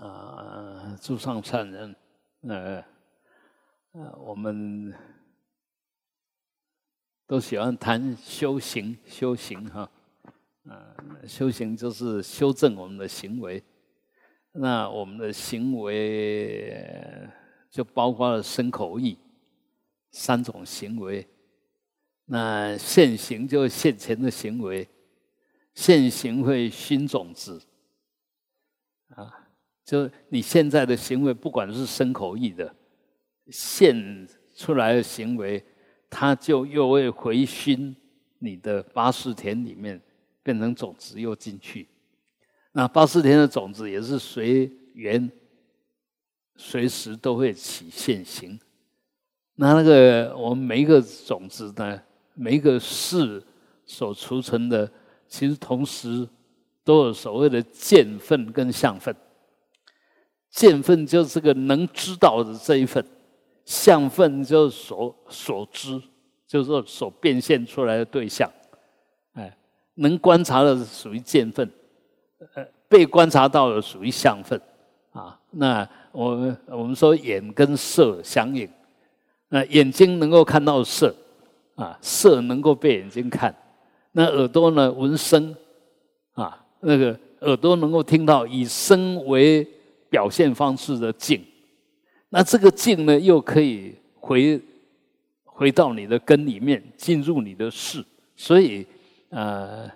[0.00, 1.94] 啊，诸上善人，
[2.48, 2.82] 呃，
[3.92, 4.94] 呃，我们
[7.26, 9.90] 都喜欢谈修行，修行哈，
[10.64, 13.62] 啊，修行就是修正我们的行为。
[14.52, 17.28] 那我们的行为
[17.70, 19.18] 就包括了身口意
[20.12, 21.28] 三种行为。
[22.24, 24.88] 那现行就现前的行为，
[25.74, 27.60] 现行会熏种子，
[29.90, 32.72] 就你现在的行为，不管是身口意的
[33.48, 34.24] 现
[34.54, 35.60] 出来的行为，
[36.08, 37.96] 它就又会回熏
[38.38, 40.00] 你的八世田里面，
[40.44, 41.88] 变成种子又进去。
[42.70, 45.28] 那八四田的种子也是随缘，
[46.54, 48.56] 随时都会起现行。
[49.56, 52.00] 那那个我们每一个种子呢，
[52.34, 53.42] 每一个事
[53.84, 54.88] 所储存的，
[55.26, 56.28] 其实同时
[56.84, 59.12] 都有所谓的见分跟相分。
[60.50, 63.04] 见分就是个能知道的这一份，
[63.64, 66.00] 相分就是所所知，
[66.46, 68.50] 就是说所变现出来的对象。
[69.34, 69.56] 哎，
[69.94, 71.70] 能观察的属于见分。
[72.54, 74.60] 呃，被观察到的属于相分
[75.12, 75.38] 啊。
[75.50, 78.68] 那我们我们说眼跟色相应，
[79.50, 81.14] 那眼睛能够看到色
[81.74, 83.54] 啊，色能够被眼睛看。
[84.12, 85.54] 那耳朵呢，闻声
[86.32, 89.64] 啊，那个耳朵能够听到以声为
[90.10, 91.42] 表现方式的静。
[92.28, 94.60] 那这个静呢，又可以回
[95.44, 98.04] 回到你的根里面，进入你的事。
[98.36, 98.86] 所以，
[99.30, 99.90] 呃。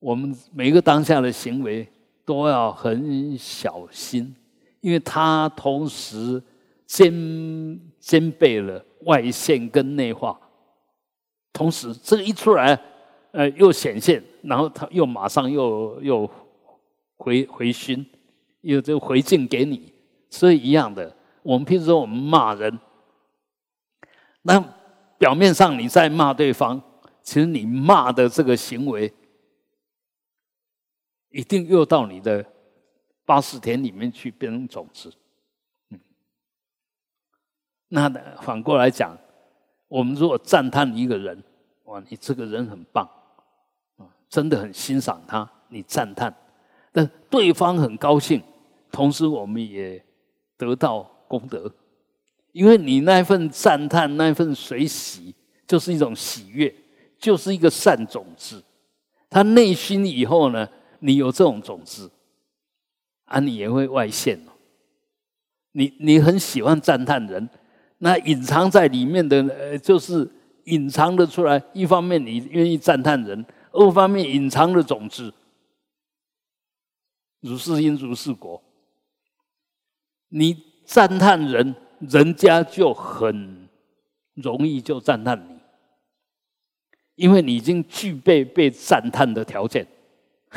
[0.00, 1.84] 我们每个当下的行为
[2.24, 4.32] 都要很小心，
[4.80, 6.40] 因为它同时
[6.86, 7.12] 兼
[7.98, 10.38] 兼备了外现跟内化，
[11.52, 12.80] 同时这个一出来，
[13.32, 16.30] 呃，又显现，然后它又马上又又
[17.16, 18.06] 回回心，
[18.60, 19.92] 又就回敬给你，
[20.30, 21.16] 所以一样的。
[21.42, 22.78] 我们譬如说我们骂人，
[24.42, 24.58] 那
[25.18, 26.82] 表面上你在骂对方，
[27.22, 29.12] 其实你骂的这个行为。
[31.30, 32.42] 一定又到你的
[33.26, 35.12] 八四田里面去变成种子，
[35.90, 36.00] 嗯，
[37.88, 38.08] 那
[38.40, 39.14] 反过来讲，
[39.88, 41.44] 我们如果赞叹一个人，
[41.84, 43.06] 哇，你这个人很棒，
[43.98, 46.34] 啊，真的很欣赏他，你赞叹，
[46.92, 48.42] 但对方很高兴，
[48.90, 50.02] 同时我们也
[50.56, 51.72] 得到功德，
[52.52, 55.34] 因为你那份赞叹，那份随喜，
[55.66, 56.74] 就是一种喜悦，
[57.18, 58.62] 就是一个善种子，
[59.28, 60.68] 他内心以后呢。
[61.00, 62.10] 你有这种种子，
[63.26, 64.50] 啊，你也会外现哦。
[65.70, 67.48] 你你很喜欢赞叹人，
[67.98, 70.28] 那隐藏在里面的呃，就是
[70.64, 71.62] 隐藏的出来。
[71.72, 75.32] 一方面你愿意赞叹人，二方面隐藏的种子，
[77.40, 78.62] 如是因如是果。
[80.30, 83.68] 你赞叹人，人家就很
[84.34, 85.58] 容易就赞叹你，
[87.14, 89.86] 因为你已经具备被赞叹的条件。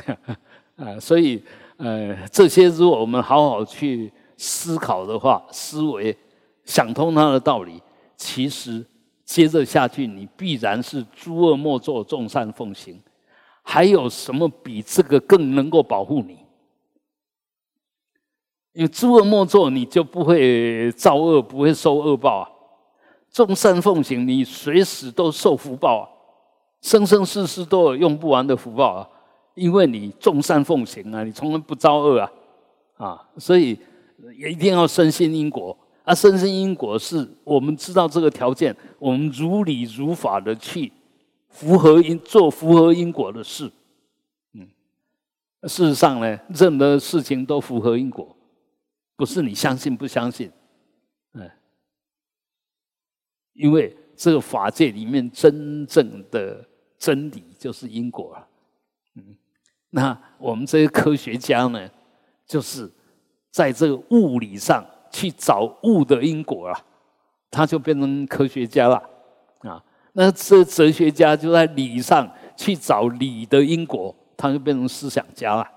[0.76, 1.42] 啊，所以
[1.78, 6.16] 呃，这些如果我们好好去思考的话，思维
[6.66, 7.82] 想通它的道理，
[8.18, 8.86] 其实
[9.24, 13.02] 接着下去，你必然是诸恶莫作，众善奉行。
[13.64, 16.41] 还有什么比这个更能够保护你？
[18.74, 22.48] 因为诸恶莫作，你就不会造恶，不会受恶报啊；
[23.32, 26.04] 众善奉行，你随时都受福报啊，
[26.82, 29.08] 生生世世都有用不完的福报啊。
[29.54, 32.32] 因为你众善奉行啊，你从来不造恶啊，
[32.96, 33.78] 啊，所以
[34.38, 36.16] 也一定要深信因果啊。
[36.16, 40.90] 深信因果是我们知道这个条件，我们如理如法的去
[41.50, 43.70] 符合因做符合因果的事。
[44.54, 44.66] 嗯，
[45.64, 48.34] 事实上呢，任何事情都符合因果，
[49.16, 50.52] 不是你相信不相信，
[51.34, 51.50] 嗯，
[53.54, 56.66] 因为这个法界里面真正的
[56.98, 58.48] 真理就是因果了。
[59.90, 61.90] 那我们这些科学家呢，
[62.46, 62.90] 就是
[63.50, 66.86] 在这个物理上去找物的因果了，
[67.50, 68.96] 他就变成科学家了
[69.60, 69.84] 啊。
[70.14, 75.70] 那这哲学家就在理上去找理的因果，他就变成思想家了。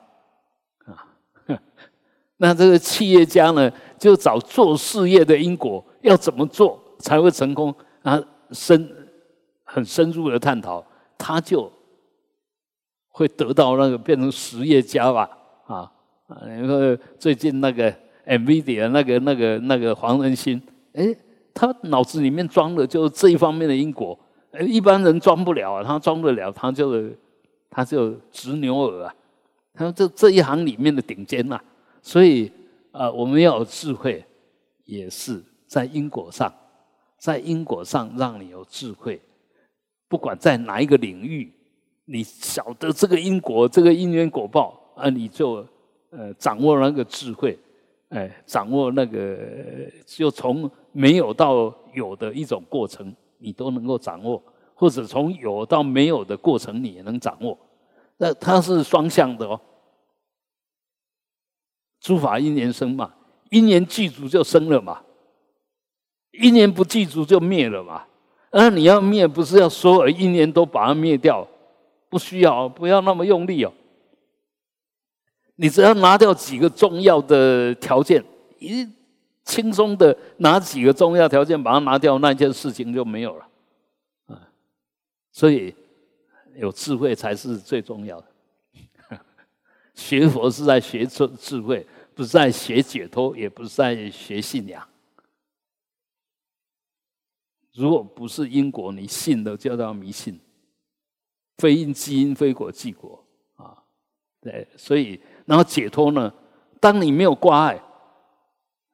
[2.36, 8.22] 那这个企业家呢，就找做事业的因果，要怎么做才会成功啊？
[8.50, 8.90] 深
[9.64, 10.84] 很深入的探讨，
[11.16, 11.70] 他就。
[13.16, 15.30] 会得到那个变成实业家吧？
[15.68, 15.88] 啊
[16.26, 16.42] 啊！
[16.48, 17.88] 你说最近那个
[18.26, 20.60] NVIDIA 那个那个那个黄仁勋，
[20.94, 21.14] 哎，
[21.54, 24.18] 他脑子里面装的就是这一方面的因果，
[24.66, 27.08] 一般人装不了啊，他装得了，他就
[27.70, 29.14] 他就执牛耳啊，
[29.74, 31.60] 他说这这一行里面的顶尖呐，
[32.04, 32.52] 所以
[32.92, 34.22] 啊，我们要有智慧，
[34.84, 36.52] 也是在因果上，
[37.18, 39.18] 在因果上让你有智慧。
[40.06, 41.50] 不管在哪一个领域，
[42.04, 45.66] 你晓得这个因果，这个因缘果报啊，你就
[46.10, 47.58] 呃掌握那个智慧，
[48.10, 49.38] 哎，掌握那个
[50.04, 54.40] 就从没有到有的一种过程，你都能够掌握，
[54.74, 57.58] 或者从有到没有的过程，你也能掌握。
[58.18, 59.58] 那它是双向的哦。
[62.04, 63.14] 诸法因缘生嘛，
[63.48, 65.00] 因缘具足就生了嘛，
[66.32, 68.04] 因缘不具足就灭了嘛。
[68.52, 71.48] 那你要灭，不是要所有因缘都把它灭掉，
[72.10, 73.72] 不需要，不要那么用力哦。
[75.56, 78.22] 你只要拿掉几个重要的条件，
[78.58, 78.86] 一
[79.42, 83.48] 轻松的拿几个重要条件把它拿掉，那件事情就没有了
[84.26, 84.46] 啊。
[85.32, 85.74] 所以
[86.56, 88.26] 有智慧才是最重要的。
[89.94, 94.86] 学佛是在学智智慧，不是在学解脱，也不是在学信仰。
[97.72, 100.38] 如果不是因果，你信的就叫迷信。
[101.58, 103.24] 非因即因，非果即果
[103.54, 103.78] 啊！
[104.40, 106.32] 对，所以然后解脱呢？
[106.80, 107.80] 当你没有挂碍，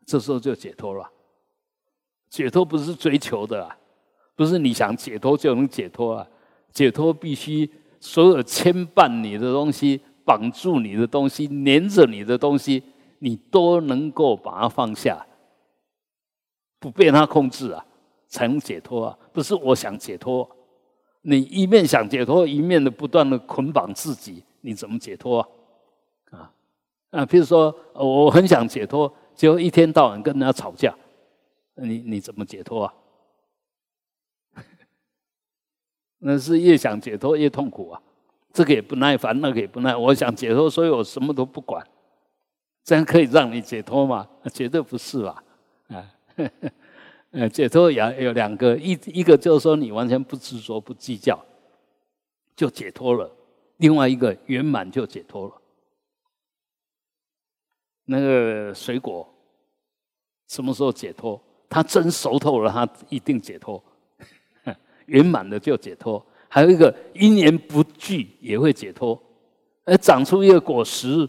[0.06, 1.10] 这时候就解脱了。
[2.28, 3.76] 解脱不是追求的啊，
[4.36, 6.28] 不是你想解脱就能解脱啊。
[6.70, 7.68] 解脱必须
[7.98, 12.82] 所有牵绊你的东西、绑住你的东西、粘着你的东西，
[13.18, 15.26] 你都能够把它放下，
[16.78, 17.86] 不被它控制啊。
[18.32, 19.18] 才能解脱啊！
[19.32, 20.48] 不是我想解脱，
[21.22, 26.38] 你一面想解脱，一面的不断的捆绑自己，你怎么解脱啊？
[26.38, 26.54] 啊
[27.10, 27.26] 啊！
[27.26, 30.96] 比如说，我很想解脱，结果一天到晚跟人家吵架，
[31.74, 32.94] 你你怎么解脱啊？
[36.18, 38.00] 那是越想解脱越痛苦啊！
[38.52, 39.94] 这个也不耐烦，那个也不耐。
[39.96, 41.86] 我想解脱，所以我什么都不管，
[42.84, 44.28] 这样可以让你解脱吗？
[44.52, 45.44] 绝对不是吧？
[45.88, 46.04] 啊！
[47.30, 51.40] 呃，解脱有有两个，一一个就是说你完全不执着、不计较，
[52.56, 53.30] 就解脱了；
[53.76, 55.54] 另外一个圆满就解脱了。
[58.06, 59.32] 那个水果
[60.48, 61.40] 什么时候解脱？
[61.68, 63.80] 它真熟透了，它一定解脱，
[65.06, 66.26] 圆满的就解脱。
[66.52, 69.16] 还有一个因缘不具也会解脱，
[69.84, 71.28] 而长出一个果实，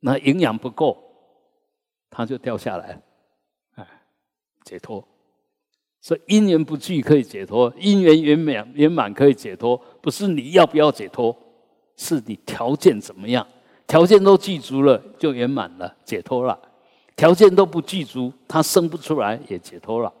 [0.00, 1.02] 那营养不够，
[2.10, 3.00] 它就掉下来，
[3.76, 3.86] 哎，
[4.62, 5.02] 解脱。
[6.02, 11.34] 所以因缘不具可以解脱，因缘圆满圆满可以解脱，不是你要不要解脱，
[11.96, 13.46] 是你条件怎么样，
[13.86, 16.54] 条件都具足了就圆满了，解脱了；
[17.16, 20.12] 条件都不具足，它生不出来也解脱了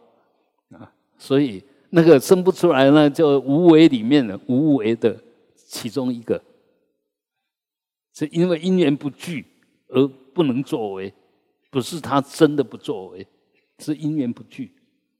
[0.70, 0.90] 啊。
[1.18, 1.62] 所以
[1.94, 5.14] 那个生不出来呢，就无为里面的无为的
[5.54, 6.42] 其中一个，
[8.14, 9.44] 是因为因缘不具
[9.88, 11.12] 而不能作为，
[11.70, 13.26] 不是他真的不作为，
[13.78, 14.72] 是因缘不具。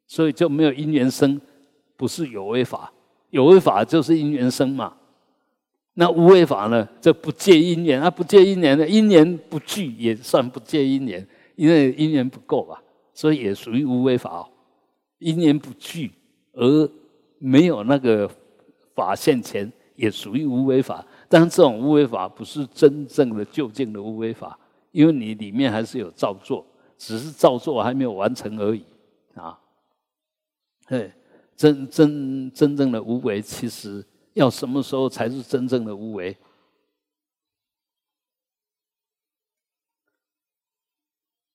[0.06, 1.40] 所以就没有因缘生，
[1.96, 2.92] 不是有为法，
[3.30, 4.96] 有为法就是因缘生嘛。
[5.94, 6.88] 那无为法呢？
[7.02, 11.26] 这不借因缘，啊不借因缘的因缘不具也算不借因缘，
[11.56, 12.82] 因为因缘不够啊，
[13.12, 14.48] 所以也属于无为法哦。
[15.18, 16.10] 因缘不具
[16.52, 16.90] 而
[17.38, 18.30] 没有那个
[18.94, 21.04] 法现前，也属于无为法。
[21.28, 24.58] 但这种无为法不是真正的究竟的无为法，
[24.90, 26.66] 因为你里面还是有造作，
[26.98, 28.84] 只是造作还没有完成而已
[29.34, 29.58] 啊。
[30.86, 31.10] 嘿，
[31.56, 36.36] 真真真正的无为，其实要什么时候才是真正的无为？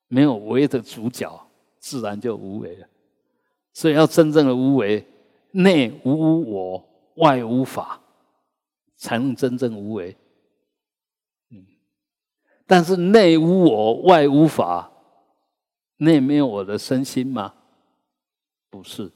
[0.08, 1.48] 没有为的主角，
[1.80, 2.88] 自然就无为了。
[3.78, 5.06] 所以要真正的无为，
[5.52, 6.84] 内无我，
[7.18, 8.02] 外无法，
[8.96, 10.18] 才能真正无为。
[11.52, 11.64] 嗯，
[12.66, 14.92] 但是内无我，外无法，
[15.98, 17.54] 内没有我的身心吗？
[18.72, 19.12] 不是。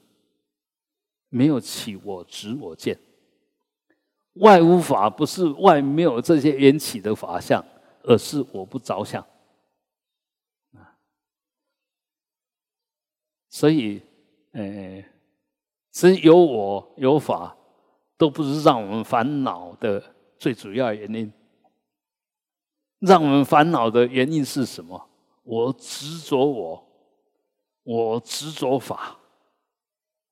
[1.30, 3.00] 没有起我执我见，
[4.34, 7.66] 外无法不是外没有这些缘起的法相，
[8.04, 9.26] 而是我不着相
[10.74, 11.00] 啊。
[13.50, 14.04] 所以，
[14.52, 15.04] 呃，
[15.92, 17.56] 只有我有法，
[18.18, 20.04] 都不是让我们烦恼的
[20.38, 21.32] 最主要原因。
[23.00, 25.10] 让我们烦恼的原因是什么？
[25.44, 26.88] 我执着我，
[27.84, 29.18] 我执着法。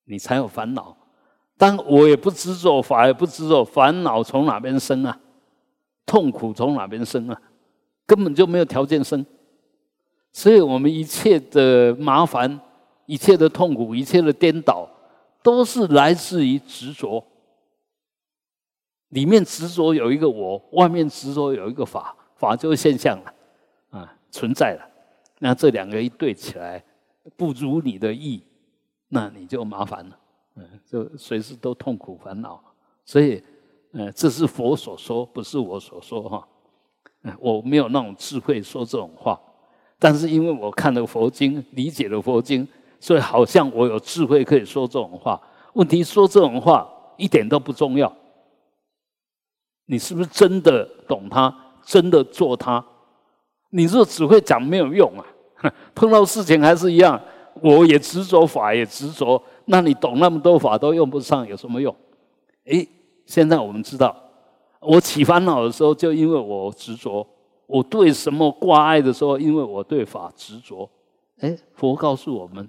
[0.04, 0.98] 你才有烦恼，
[1.58, 5.20] 但我也不执着，法也不执着，烦恼从哪边生啊？
[6.06, 7.42] 痛苦从哪边生啊？
[8.06, 9.24] 根本就没有条件生，
[10.32, 12.60] 所以我们一切的麻烦、
[13.10, 14.88] 一切的痛苦、一切的颠倒，
[15.42, 17.26] 都是来自于执着。
[19.08, 23.34] 里面执着有一个我，外面执着有一个法，法就是现象了
[23.90, 24.16] 啊。
[24.30, 24.88] 存在了。
[25.40, 26.86] 那这两个一对起来，
[27.36, 28.44] 不如你的意，
[29.08, 30.20] 那你就麻烦了，
[30.58, 32.64] 嗯，就随时都痛苦烦恼。
[33.04, 33.44] 所以，
[33.94, 36.48] 嗯，这是佛所说，不是我所说哈。
[37.24, 39.42] 嗯，我没有那种智慧说这种话，
[39.98, 42.68] 但是因为我看了佛经，理解了佛经，
[43.00, 45.42] 所以好像我有智慧可以说这种话。
[45.74, 46.88] 问题说这种话
[47.18, 48.12] 一点都不重要，
[49.86, 52.84] 你是不是真的懂它，真的做它？
[53.72, 55.24] 你若只会讲没有用啊！
[55.94, 57.22] 碰到事情还是一样，
[57.62, 61.96] 我也执着，法也执着，那你懂那么多法都用不上，有什么用？
[62.66, 62.88] 诶，
[63.26, 64.16] 现在我们知道。
[64.80, 67.26] 我起烦恼的时候，就因为我执着；
[67.68, 70.90] 我对什么挂碍的时候，因为我对法执着。
[71.42, 72.68] 哎，佛告诉我们，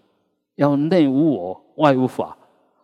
[0.60, 2.36] 要内无我，外无法，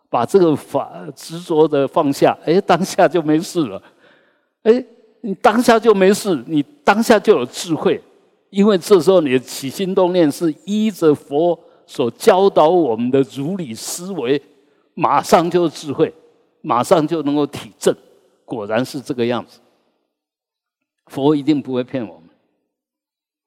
[0.09, 3.79] 把这个法执着的放下，哎，当下就没事了。
[4.63, 4.83] 哎，
[5.21, 8.01] 你当下就没事，你当下就有智慧，
[8.49, 14.41] 因为这时候你的起心动念是依着佛所教导我们的如理思维，
[14.95, 16.11] 马上就智慧，
[16.61, 17.95] 马上就能够体证。
[18.43, 19.59] 果然是这个样子，
[21.05, 22.29] 佛一定不会骗我们，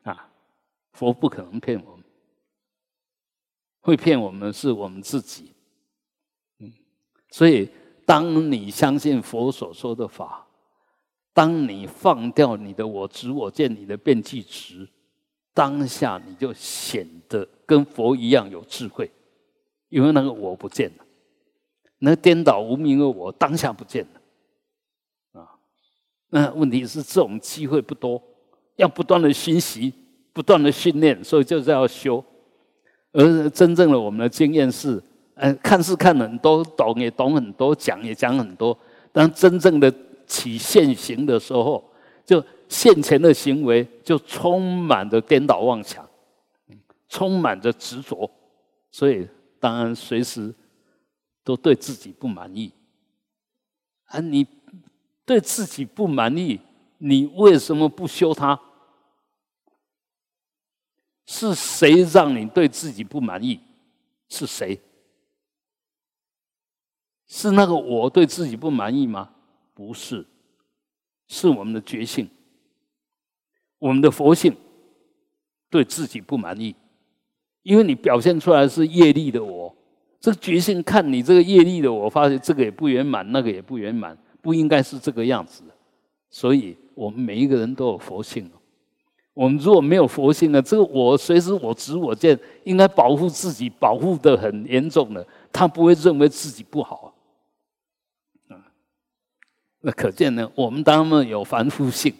[0.04, 0.28] 啊，
[0.92, 2.00] 佛不可能骗我们，
[3.80, 5.52] 会骗我们是我们自己，
[6.58, 6.70] 嗯，
[7.30, 7.68] 所以
[8.04, 10.46] 当你相信佛所说的法，
[11.32, 14.87] 当你放掉你的我执我见你的变计执，
[15.54, 19.10] 当下你就显得跟佛一样有智慧，
[19.88, 21.04] 因为那个我不见了，
[21.99, 25.40] 那颠倒无名的我当下不见了。
[25.40, 25.56] 啊
[26.28, 28.22] 那问题是这种机会不多，
[28.76, 29.92] 要不断的熏习，
[30.32, 32.22] 不断的训练，所以就是要修。
[33.12, 35.02] 而真正的我们的经验是，
[35.34, 38.78] 呃，看是看很多，懂也懂很多，讲也讲很多，
[39.12, 39.92] 但真正的
[40.26, 41.82] 起现行的时候，
[42.24, 46.08] 就现前的行为就充满着颠倒妄想，
[47.08, 48.30] 充满着执着，
[48.90, 50.54] 所以当然随时
[51.42, 52.72] 都对自己不满意。
[54.06, 54.46] 啊，你。
[55.26, 56.58] 对自己不满意，
[56.98, 58.60] 你为什么不修它？
[61.32, 63.60] 是谁让你对自己不满意？
[64.28, 64.80] 是谁？
[67.28, 69.30] 是那个我对自己不满意吗？
[69.72, 70.26] 不是，
[71.28, 72.28] 是我们的觉性，
[73.78, 74.52] 我们的佛性
[75.70, 76.75] 对自己不满意，
[77.62, 79.72] 因为你表现出来是业力的我，
[80.18, 84.18] 这个觉性看你这个业力的我，发现这个也不圆满，那个也不圆满。
[84.42, 85.62] 不应该是这个样子，
[86.28, 88.50] 所以我们每一个人都有佛性
[89.40, 97.14] 我们如果没有佛性呢，这个我随时我执我见，应该保护自己，保护的很严重的，他不会认为自己不好
[98.49, 98.61] 啊。
[99.80, 102.12] 那可见呢，我们当然有凡夫性，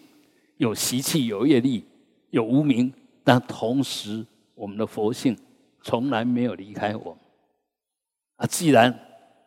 [0.57, 1.85] 有习气，有业力，
[2.31, 2.91] 有无名，
[3.23, 4.25] 但同时
[4.55, 5.37] 我们的佛性
[5.83, 7.15] 从来没有离开我
[8.37, 8.47] 啊。
[8.47, 8.99] 既然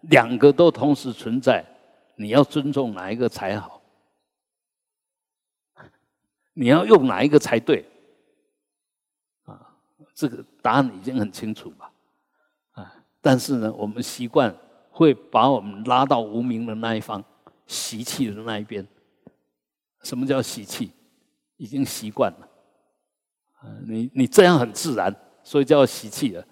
[0.02, 1.64] 两个都同时存在。
[2.16, 3.82] 你要尊重哪一个才好？
[6.54, 7.84] 你要用哪一个才对？
[9.44, 9.76] 啊，
[10.14, 11.92] 这个答案已经很清楚吧？
[12.72, 14.54] 啊，但是呢，我们习惯
[14.90, 17.22] 会把我们拉到无名的那一方，
[17.66, 18.86] 习气的那一边。
[20.02, 20.90] 什么叫习气？
[21.56, 22.48] 已经习惯了。
[23.60, 26.46] 啊，你你这样很自然，所以叫习气了。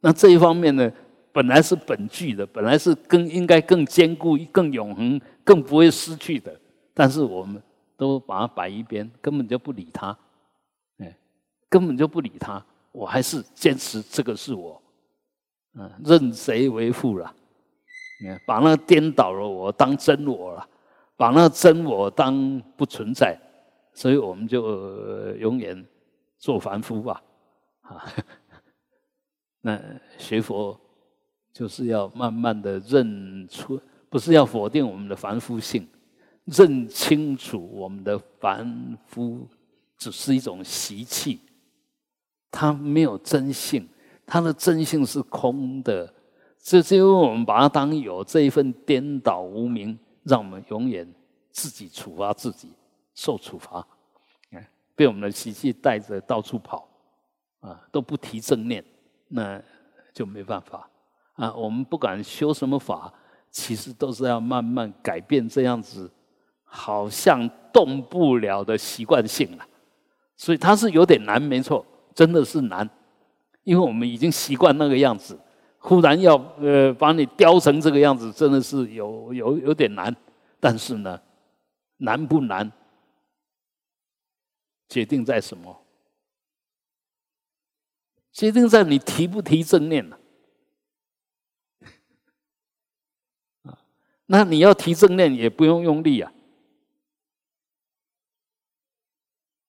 [0.00, 0.92] 那这一方面呢？
[1.30, 6.58] 本来是本具的，本来是更应该更坚固、更永恒、更不会失去的，
[6.92, 7.62] 但是我们
[7.98, 10.16] 都把它摆一边，根本就不理它，
[10.96, 11.14] 哎，
[11.68, 12.64] 根本就不理它。
[12.92, 14.80] 我还是坚持这个是我，
[15.74, 17.34] 嗯，认谁为父了？
[18.22, 20.66] 你，把那颠倒了我当真我了，
[21.16, 23.38] 把那真我当不存在，
[23.92, 25.86] 所以我们就永远
[26.38, 27.22] 做凡夫吧，
[27.82, 28.02] 啊，
[29.60, 29.78] 那
[30.16, 30.80] 学佛。
[31.50, 35.84] 就是要慢慢的认出，不是要否定我们的凡夫性，
[36.50, 39.46] 认清楚我们的凡夫
[39.96, 41.40] 只是一种习气，
[42.50, 43.86] 它没有真性，
[44.26, 46.14] 它的真性是空的。
[46.60, 51.06] 这是因为我们把它当有这一份颠倒无名，让我们永远
[51.50, 52.70] 自己处罚自己，
[53.14, 53.86] 受处罚，
[54.94, 56.88] 被我们的习气带着到处跑，
[57.60, 58.84] 啊，都不提正念，
[59.28, 59.62] 那
[60.12, 60.90] 就没办法。
[61.34, 63.14] 啊，我们不管修什么法，
[63.50, 66.10] 其实都是要慢慢改变这样子，
[66.68, 69.66] 好像动不了的习惯性了。
[70.36, 71.84] 所以它是有点难，没错，
[72.14, 72.88] 真的是难，
[73.64, 75.36] 因为我们已经习惯那个样子，
[75.78, 80.14] 忽然要呃把你雕成这个样子，真的是有有有点难。
[80.60, 81.20] 但是呢，
[81.98, 82.70] 难不难，
[84.88, 85.84] 决定在什么？
[88.32, 90.18] 决定在你提不提正念了。
[94.26, 96.32] 那你要提正念也不用用力啊，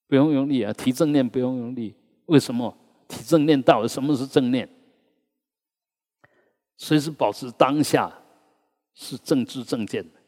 [0.09, 1.95] 不用用力啊，提正念不用用力。
[2.25, 2.75] 为什么？
[3.07, 4.67] 提正念到了，什么是正念？
[6.77, 8.11] 随时保持当下
[8.95, 10.19] 是正知正见的。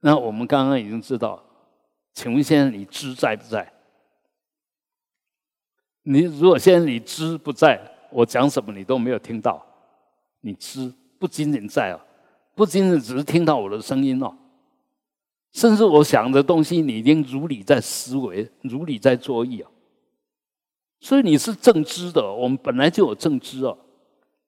[0.00, 1.42] 那我们刚刚已经知道，
[2.12, 3.72] 请问现在你知在不在？
[6.02, 9.64] 你如果现在你知不在，我讲什么你都没有听到。
[10.40, 12.00] 你知不仅仅在哦，
[12.54, 14.36] 不仅仅只是听到我的声音哦，
[15.52, 19.70] 甚至我想的东西，你已经如理在思维，如理在作意哦。
[21.00, 23.76] 所以你是正知的，我们本来就有正知哦。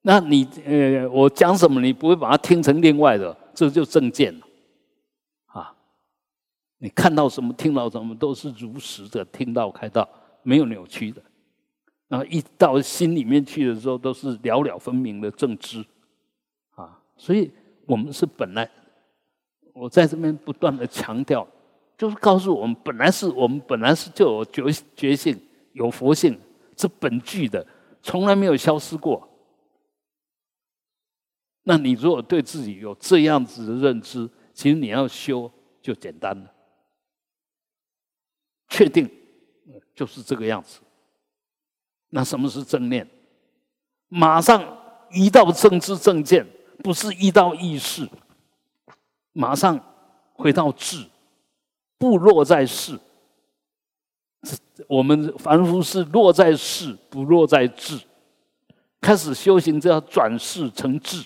[0.01, 4.45] 那你呃，我讲什么，你不会把它听成另外的，这就正见了。
[6.77, 10.07] 你看到什么，听到什么，都是如实的听到、开到，
[10.43, 11.21] 没有扭曲的。
[12.07, 15.83] 然后一到心里面去的时候，都是了了分明的正知
[16.75, 16.99] 啊。
[17.17, 17.49] 所以，
[17.87, 18.69] 我们是本来，
[19.75, 21.45] 我在这边不断的强调，
[21.97, 24.63] 就是告诉我们，本来是我们本来是就有觉
[24.95, 25.37] 觉性、
[25.73, 26.39] 有佛性，
[26.77, 27.65] 是本具的，
[28.01, 29.27] 从来没有消失过。
[31.63, 35.51] 那你如果对自己有这样子的认知，其实你要修
[35.81, 36.49] 就简单了。
[38.69, 39.09] 确定，
[39.93, 40.79] 就是这个样子。
[42.11, 43.05] 那什么是正念？
[44.07, 44.63] 马上
[45.11, 46.47] 一到正知正见，
[46.81, 48.07] 不是一到意识，
[49.37, 49.77] 马上
[50.33, 51.05] 回到智，
[51.97, 52.97] 不落在世。
[54.87, 57.99] 我们凡夫是落在世，不落在智。
[59.01, 61.23] 开始修行就要转世成智，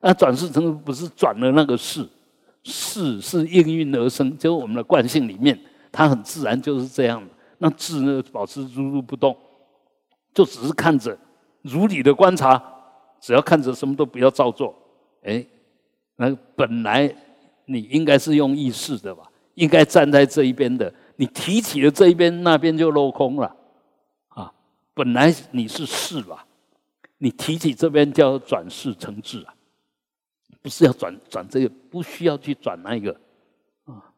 [0.00, 2.06] 那转世成不是转了那个世，
[2.62, 5.58] 世是应运而生，就是我们的惯性里面。
[5.90, 7.26] 它很自然就是这样，
[7.58, 9.34] 那智呢，保持如如不动，
[10.34, 11.16] 就只是看着，
[11.62, 12.62] 如理的观察，
[13.20, 14.74] 只要看着，什么都不要照做。
[15.22, 15.44] 哎，
[16.16, 17.12] 那本来
[17.66, 23.56] 你应该是用意识的吧，应该站在这一边的，你提起了这一边，那边就落空了。
[24.28, 24.52] 啊，
[24.94, 26.46] 本来你是事吧，
[27.18, 29.54] 你提起这边叫转世成智啊，
[30.60, 33.12] 不是要转转这个，不需要去转那个
[33.84, 34.12] 啊。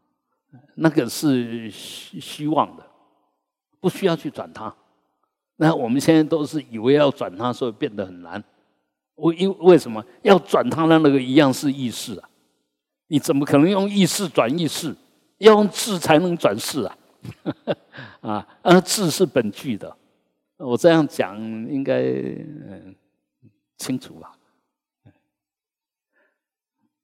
[0.75, 2.87] 那个是虚虚妄的，
[3.81, 4.75] 不需要去转它。
[5.57, 8.43] 那我们现在都是以为要转它，所以变得很难。
[9.17, 12.29] 为因为什么要转他的那个一样是意识啊？
[13.07, 14.95] 你怎么可能用意识转意识？
[15.39, 16.99] 要用智才能转世啊！
[18.21, 19.97] 啊，而智是本具的。
[20.57, 22.95] 我这样讲应该嗯
[23.79, 24.37] 清楚吧？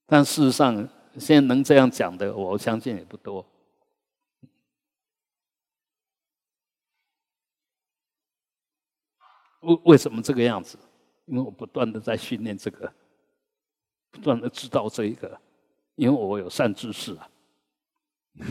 [0.06, 0.88] 但事实上。
[1.18, 3.44] 现在能这样讲的，我相信也不多。
[9.62, 10.78] 为为什么这个样子？
[11.30, 12.92] 因为我不断的在训练这个，
[14.10, 15.40] 不断的知道这一个，
[15.94, 17.28] 因为我有善知识啊。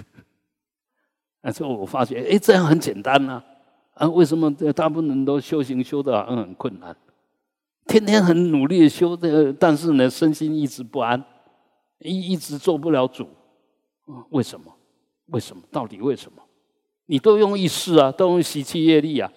[1.42, 3.44] 但是我发觉，哎，这样很简单呐。
[3.96, 6.96] 啊，为什么大部分人都修行修的很困难？
[7.86, 11.22] 天天很努力的修这个，但是呢，身心一直不安。
[12.00, 13.28] 一一直做不了主，
[14.30, 14.74] 为什么？
[15.26, 15.62] 为什么？
[15.70, 16.42] 到底为什么？
[17.08, 19.30] 你都用意识啊，都用习气业力啊。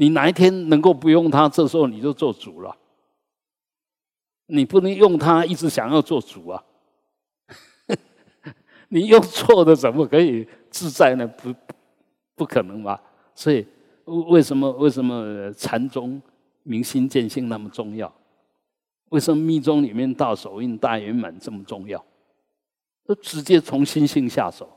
[0.00, 2.74] 你哪一天能够不用它，这时候你就做主了。
[4.46, 6.64] 你不能用它一直想要做主啊。
[8.88, 11.26] 你用错的怎么可以自在呢？
[11.26, 11.52] 不，
[12.36, 13.02] 不可能吧？
[13.34, 13.66] 所以
[14.04, 16.22] 为什么为什么禅宗
[16.62, 18.10] 明心见性那么重要？
[19.08, 22.02] 为什么密宗里面大手印、大圆满这么重要？
[23.04, 24.70] 都直接从心性下手，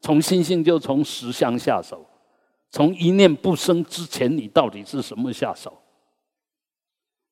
[0.00, 2.06] 从心性就从实相下手，
[2.70, 5.76] 从一念不生之前，你到底是什么下手？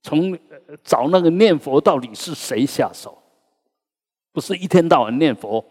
[0.03, 0.39] 从
[0.85, 3.17] 找那个念佛到底是谁下手？
[4.33, 5.65] 不是一天到晚念佛。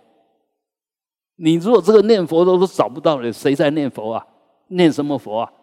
[1.36, 4.28] 你如果这个念佛都都找不到了，谁在念佛啊？
[4.68, 5.54] 念什么佛啊？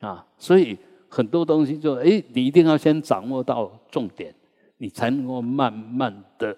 [0.00, 0.78] 啊，所以
[1.08, 4.34] 很多东西就哎，你一定要先掌握到重点。
[4.78, 6.56] 你才能够慢慢的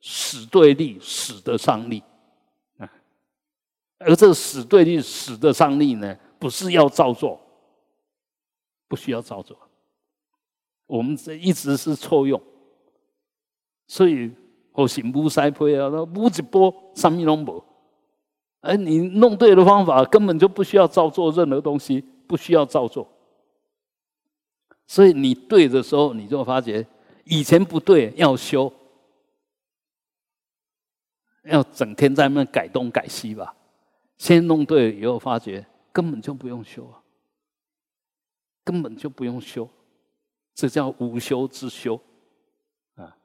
[0.00, 2.02] 使对力，使得上力。
[4.00, 7.38] 而这个使对力、使的上力呢，不是要照做，
[8.88, 9.56] 不需要照做。
[10.86, 12.42] 我们这一直是错用，
[13.86, 14.32] 所以
[14.72, 17.62] 我行不塞配啊，那不一波上面拢无。
[18.62, 23.06] 哎，你弄对的方法，根本就不需要照做任何东西，不需要照做。
[24.86, 26.86] 所以你对的时候，你就发觉。
[27.24, 28.72] 以前不对，要修，
[31.44, 33.54] 要整天在那改东改西吧。
[34.20, 37.00] 先弄对以后，发觉根本就不用修啊，
[38.62, 39.66] 根本就不用修，
[40.54, 41.98] 这叫无修之修
[42.96, 43.16] 啊。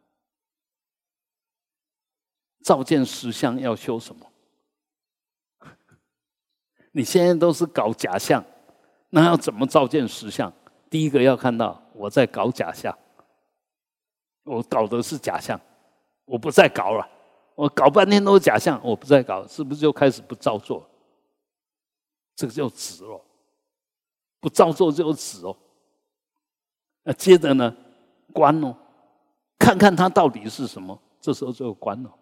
[2.63, 4.25] 照见实相要修什么？
[6.93, 8.41] 你现在都是搞假象，
[9.09, 10.51] 那要怎么照见实相？
[10.89, 12.97] 第一个要看到我在搞假象，
[14.43, 15.59] 我搞的是假象，
[16.23, 17.05] 我不再搞了。
[17.55, 20.85] 我搞半天都是假象，我不再搞，是不是就开始不照做？
[22.35, 23.21] 这个叫止哦，
[24.41, 25.55] 不照做就止哦。
[27.03, 27.73] 那接着呢，
[28.33, 28.75] 观哦，
[29.57, 32.13] 看看它到底是什么，这时候就观了。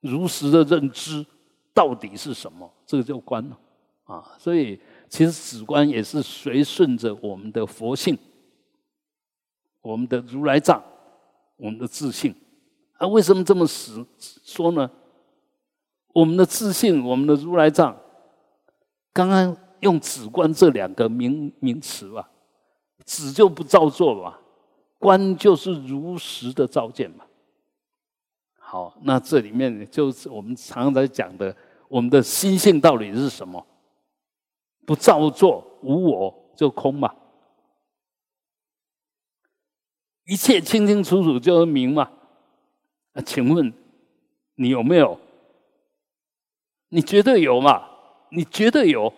[0.00, 1.24] 如实的认知
[1.72, 3.58] 到底是什么，这个就观了
[4.04, 4.36] 啊。
[4.38, 8.18] 所以其实止观也是随顺着我们的佛性，
[9.80, 10.82] 我们的如来藏，
[11.56, 12.34] 我们的自信。
[13.00, 14.06] 啊，为什么这么死
[14.44, 14.90] 说呢？
[16.12, 17.96] 我们的自信，我们的如来藏，
[19.10, 22.30] 刚刚用“止观”这两个名名词吧
[23.06, 24.38] ，“止”就不照做吧
[25.00, 27.24] ，“观”就是如实的照见嘛。
[28.58, 31.56] 好，那这里面就是我们常常在讲的，
[31.88, 33.66] 我们的心性到底是什么？
[34.84, 37.14] 不照做，无我就空嘛，
[40.26, 42.10] 一切清清楚楚就是明嘛。
[43.12, 43.72] 那请问
[44.54, 45.18] 你有没有？
[46.88, 47.84] 你绝对有嘛？
[48.30, 49.12] 你绝对有，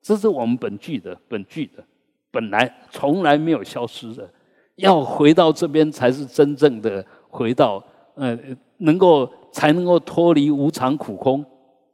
[0.00, 1.84] 这是我们本具的本具的，
[2.30, 4.28] 本来从来没有消失的。
[4.76, 8.38] 要回到这边，才是真正的回到，呃，
[8.78, 11.44] 能够才能够脱离无常、苦、空、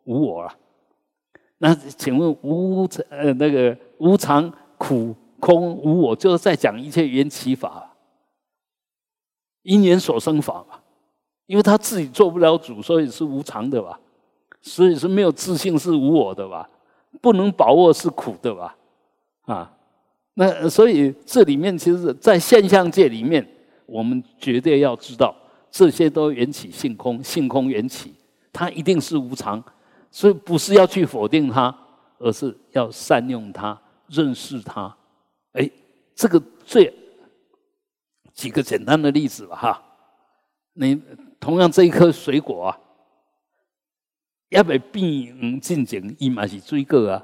[0.04, 0.56] 无我了。
[1.58, 7.96] 那请问无呃那个无常、苦、空、无我，就是在讲一切缘起法，
[9.62, 10.80] 因缘所生法嘛。
[11.46, 13.98] 因为他自己做不了主，所以是无常的吧？
[14.62, 16.68] 所以是没有自信，是无我的吧？
[17.20, 18.76] 不能把握是苦的吧？
[19.42, 19.72] 啊，
[20.34, 23.46] 那所以这里面其实，在现象界里面，
[23.86, 25.32] 我们绝对要知道，
[25.70, 28.12] 这些都缘起性空，性空缘起，
[28.52, 29.62] 它一定是无常，
[30.10, 31.72] 所以不是要去否定它，
[32.18, 34.92] 而是要善用它，认识它。
[35.52, 35.70] 哎，
[36.16, 36.92] 这个最
[38.34, 39.82] 几个简单的例子吧，哈，
[40.72, 41.00] 你。
[41.46, 42.78] 同样，这一颗水果啊，
[44.48, 47.22] 要被变黄进前，伊嘛是水果啊。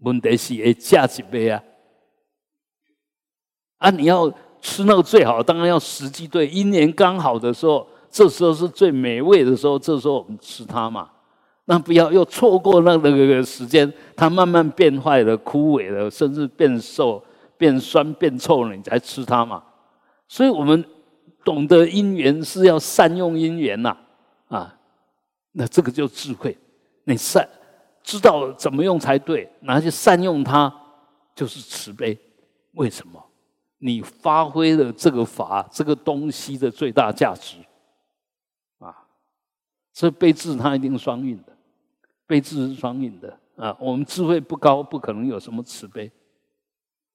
[0.00, 1.62] 问题是会价值杯啊。
[3.78, 4.28] 啊，你要
[4.60, 11.08] 吃那个最好，当然要时机对，一年刚好的时候，这时候是最美味的时候，这时候我们吃它嘛。
[11.66, 17.24] 那不要又错过那那个时间，它慢慢变坏了、枯萎了，甚至变瘦、
[17.56, 19.62] 变酸、变臭了，你才吃它嘛。
[20.26, 20.84] 所以我们。
[21.46, 23.96] 懂得因缘是要善用因缘呐，
[24.48, 24.76] 啊，
[25.52, 26.58] 那这个就智慧。
[27.04, 27.48] 你善
[28.02, 30.74] 知道怎么用才对，拿去善用它
[31.36, 32.18] 就是慈悲。
[32.72, 33.24] 为什么？
[33.78, 37.58] 你发挥了这个法这个东西的最大价值
[38.80, 39.06] 啊！
[39.92, 41.56] 所以悲智它一定双运的，
[42.26, 43.76] 悲智是双运的啊。
[43.78, 46.10] 我们智慧不高，不可能有什么慈悲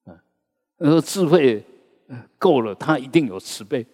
[0.05, 0.15] 啊。
[0.77, 1.65] 而智慧
[2.37, 3.85] 够了，它一定有慈悲。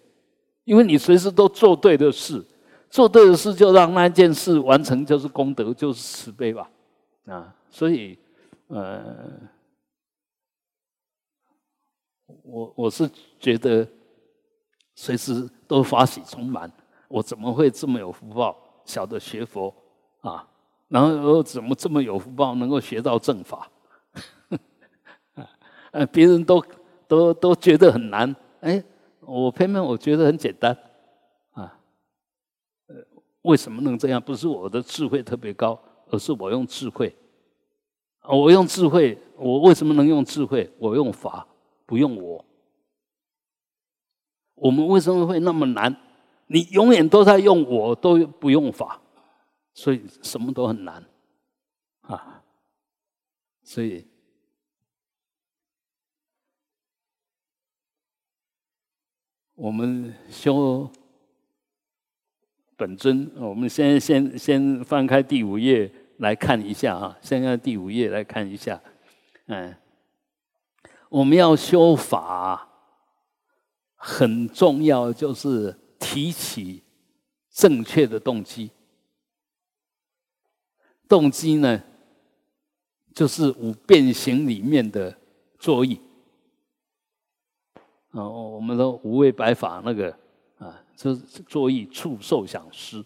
[0.68, 2.44] 因为你随时都做对的事，
[2.90, 6.70] 做对的事就让那件事完成，就是功德，就是慈悲吧，
[7.24, 8.18] 啊，所以，
[8.66, 9.16] 呃，
[12.42, 13.88] 我我是觉得
[14.94, 16.70] 随时都发喜充满，
[17.08, 18.54] 我怎么会这么有福报，
[18.84, 19.74] 晓得学佛
[20.20, 20.46] 啊？
[20.88, 23.70] 然后又怎么这么有福报，能够学到正法？
[25.92, 26.62] 呃，别人都
[27.06, 28.84] 都都觉得很难，哎。
[29.28, 30.72] 我偏偏我觉得很简单，
[31.52, 31.78] 啊，
[32.86, 32.94] 呃，
[33.42, 34.18] 为什么能这样？
[34.20, 35.78] 不是我的智慧特别高，
[36.10, 37.14] 而是我用智慧。
[38.22, 40.70] 我用智慧，我为什么能用智慧？
[40.78, 41.46] 我用法，
[41.84, 42.44] 不用我。
[44.54, 45.94] 我们为什么会那么难？
[46.46, 49.00] 你永远都在用我，都不用法，
[49.74, 51.04] 所以什么都很难，
[52.00, 52.42] 啊，
[53.62, 54.06] 所以。
[59.58, 60.88] 我们修
[62.76, 68.80] 本尊，我们先先先翻开第五页来看一下啊，先看第五页来看一下，
[69.46, 69.74] 嗯，
[71.08, 72.68] 我们要修法，
[73.96, 76.84] 很重要就是提起
[77.50, 78.70] 正确的动机，
[81.08, 81.82] 动机呢，
[83.12, 85.18] 就是五变形里面的
[85.58, 86.00] 作意。
[88.18, 90.10] 啊，我们的五味白法那个
[90.58, 93.04] 啊，就是作意触受想思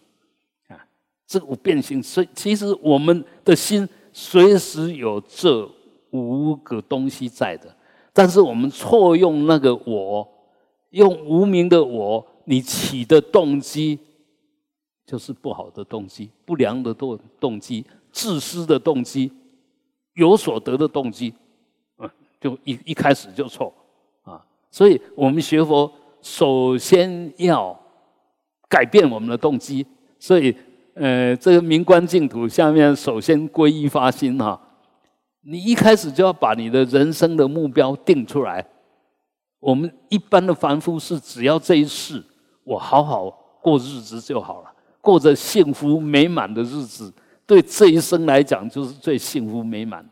[0.67, 0.85] 啊，
[1.27, 2.01] 这五变形。
[2.01, 5.69] 所以其实我们的心随时有这
[6.09, 7.75] 五个东西在的，
[8.11, 10.27] 但是我们错用那个我，
[10.89, 13.99] 用无名的我，你起的动机
[15.05, 19.31] 就是不好的动机、不良的动动机、自私的动机、
[20.15, 21.31] 有所得的动机，
[21.97, 23.71] 啊，就一一开始就错。
[24.73, 27.79] 所以我们学佛，首先要
[28.67, 29.85] 改变我们的动机。
[30.17, 30.55] 所以，
[30.95, 34.59] 呃，这个明观净土下面，首先皈依发心哈。
[35.41, 38.65] 你一开始就要把你的人生的目标定出来。
[39.59, 42.23] 我们一般的凡夫是只要这一世
[42.63, 43.29] 我好好
[43.61, 47.13] 过日子就好了，过着幸福美满的日子，
[47.45, 50.03] 对这一生来讲就是最幸福美满。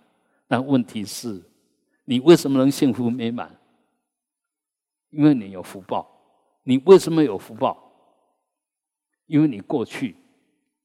[0.48, 1.42] 但问题是，
[2.06, 3.50] 你为什么能幸福美满？
[5.12, 6.08] 因为你有福报。
[6.64, 7.78] 你为什么有福报？
[9.26, 10.16] 因为你过去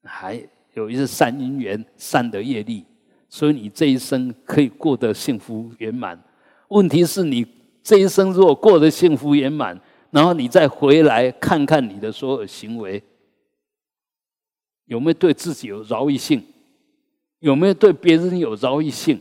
[0.04, 0.40] 还
[0.74, 2.84] 有一些善因缘、善的业力，
[3.28, 6.22] 所以你这一生可以过得幸福圆满。
[6.68, 7.46] 问题是你
[7.82, 13.02] 这一生如果过得幸福圆满，然后你再回来看看你的所有行为，
[14.84, 16.42] 有没有对自己有饶益性？
[17.40, 19.20] 有没有对别人有饶益性？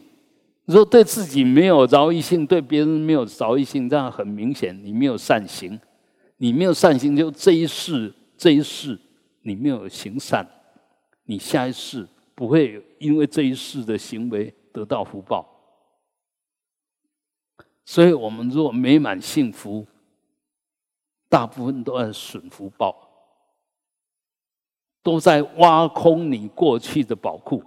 [0.66, 5.80] 如果对自己没有饶益性，对别人没有饶益性，这样很明显你没有善行。
[6.38, 9.00] 你没有善行，就这一世，这一世。
[9.48, 10.44] 你没有行善，
[11.26, 15.48] 你下一世不会因为这一世的行为得到福报。
[17.86, 19.86] 所以，我们若美满幸福，
[21.30, 23.08] 大部分都在损福报，
[25.04, 27.64] 都在挖空你过去的宝库。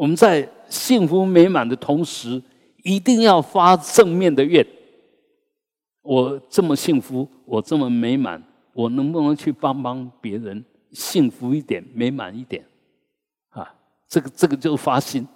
[0.00, 2.42] 我们在幸福美满的同时，
[2.84, 4.66] 一定要发正面的愿。
[6.00, 8.42] 我这么幸福，我这么美满。
[8.72, 12.64] 我能不能去帮帮别人，幸福一点，美满一点，
[13.50, 13.74] 啊，
[14.08, 15.28] 这个这个就发心，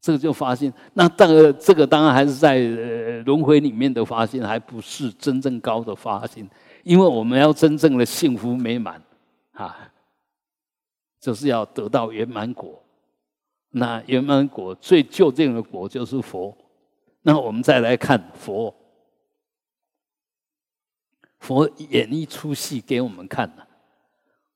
[0.00, 0.72] 这个就发心。
[0.94, 2.60] 那当然，这个当然还是在
[3.24, 6.48] 轮回里面的发心，还不是真正高的发心。
[6.84, 9.02] 因为我们要真正的幸福美满，
[9.54, 9.90] 啊，
[11.20, 12.80] 就是要得到圆满果。
[13.70, 16.56] 那圆满果最究竟的果就是佛。
[17.22, 18.74] 那我们再来看佛。
[21.40, 23.66] 佛演一出戏给我们看的，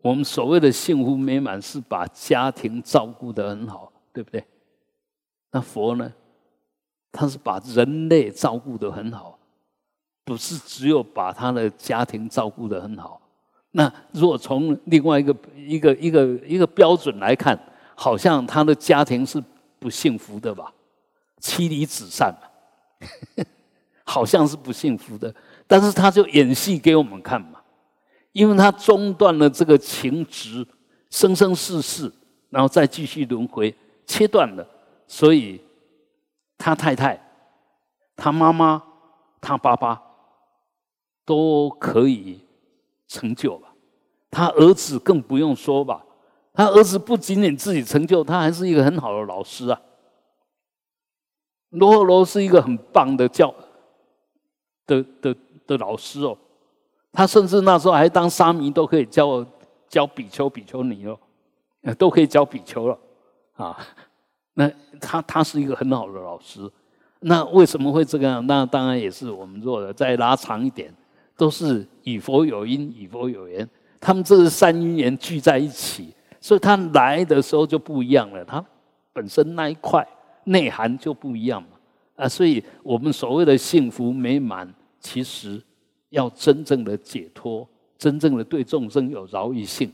[0.03, 4.45] 我们所谓的幸福美满是把家庭照顾得很好，对不对？
[5.53, 6.13] 那佛呢？
[7.13, 9.39] 他是把人类照顾得很好，
[10.25, 13.21] 不是只有把他的家庭照顾得很好。
[13.71, 17.59] 那如果从另外一个一个一个一个标准来看，
[18.03, 19.41] 好像他的家庭是
[19.79, 20.73] 不幸福的吧？
[21.39, 23.47] 妻离子散嘛，
[24.03, 25.33] 好像是不幸福的。
[25.69, 27.61] 但是他就演戏给我们看嘛，
[28.33, 30.67] 因为他中断了这个情执，
[31.11, 32.11] 生生世世，
[32.51, 33.73] 然后再继续轮回，
[34.05, 34.67] 切断了，
[35.07, 35.61] 所以
[36.59, 37.25] 他太太、
[38.17, 38.83] 他妈妈、
[39.41, 40.03] 他爸爸
[41.25, 42.41] 都可以
[43.07, 43.69] 成就吧。
[44.29, 46.05] 他儿子更不用说吧，
[46.53, 49.81] 他儿子不仅仅自己成就，他还是一个很好的老师啊。
[51.71, 53.55] 罗罗是一个很棒的教
[54.87, 55.37] 的的。
[55.65, 56.37] 的老师哦，
[57.13, 59.47] 他甚至那时候还当沙弥，都可以教
[59.89, 61.17] 教比丘、比丘尼哦，
[61.97, 62.99] 都可以教比丘了
[63.55, 63.79] 啊。
[64.55, 64.69] 那
[65.01, 66.69] 他他是一个很好的老师。
[67.21, 68.45] 那为什么会这个样？
[68.49, 69.93] 那当然也是我们做的。
[69.93, 70.93] 再拉长一点，
[71.37, 73.67] 都是与佛有因，与佛有缘。
[74.01, 76.13] 他们这是三因缘聚在一起，
[76.43, 78.45] 所以他来的时候就不一样了。
[78.45, 78.63] 他
[79.15, 80.07] 本身那一块
[80.45, 81.69] 内涵就不一样嘛
[82.17, 82.29] 啊。
[82.29, 84.71] 所以我们所谓的幸福美满。
[85.05, 85.61] 其实
[86.11, 89.91] 要真正的解脱，真正的对众生有饶益性，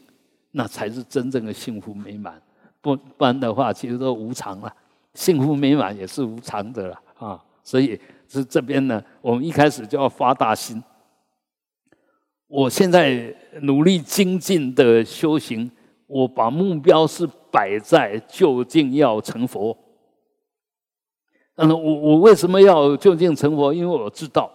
[0.51, 2.39] 那才是真正的幸福美满。
[2.83, 4.71] 不不然的话，其实都无常了。
[5.15, 7.43] 幸福美满也是无常的了啊！
[7.65, 10.85] 所以是这边呢，我们一开始就要发大心。
[12.47, 15.71] 我现在努力精进的修行，
[16.09, 19.79] 我把目标是摆在究竟要成佛。
[21.55, 23.73] 嗯，我我为什么要究竟成佛？
[23.73, 24.51] 因为我知道。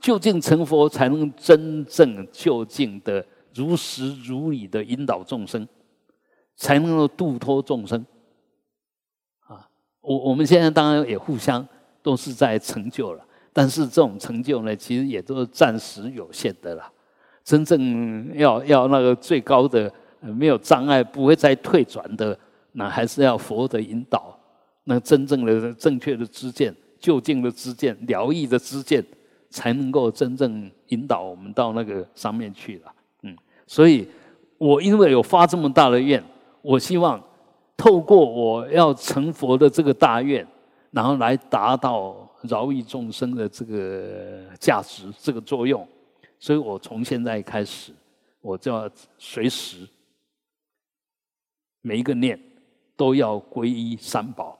[0.00, 5.68] 究竟成佛，才能真正究竟的如实如理的引导众生，
[6.56, 8.02] 才能够度脱众生。
[9.40, 9.68] 啊，
[10.00, 11.68] 我我们现在当然也互相
[12.02, 16.90] 都是在成就了，但是这种成就呢，其实也都是暂时有限的啦。
[17.44, 22.38] 真正要要那个最高的没有障碍，不会再退转的，
[22.72, 24.38] 那还是要佛的引导，
[24.84, 29.04] 那真正的正确的知见、究竟的知见、疗愈的知见。
[29.52, 34.06] 才能够真正引导我们到那个上面去了，嗯，所以
[34.58, 36.22] 我因为有发这么大的愿，
[36.62, 37.20] 我希望
[37.76, 40.46] 透过我要成佛的这个大愿，
[40.92, 45.84] 然后来达到饶益众生的这个价值、这个作用。
[46.38, 47.90] 所以我从现在开始，
[48.40, 49.78] 我就要随时
[51.80, 52.38] 每一个念
[52.96, 54.58] 都要皈依三宝。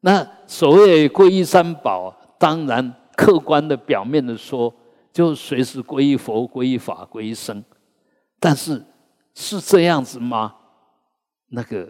[0.00, 4.72] 那所谓皈依三宝，当然客观的、表面的说，
[5.12, 7.62] 就随时皈依佛、皈依法、皈依僧。
[8.40, 8.84] 但是
[9.34, 10.54] 是这样子吗？
[11.48, 11.88] 那个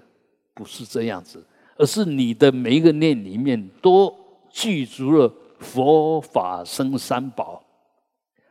[0.52, 1.46] 不是这样子，
[1.78, 4.14] 而是你的每一个念里面都
[4.50, 7.64] 具足了佛法僧三宝。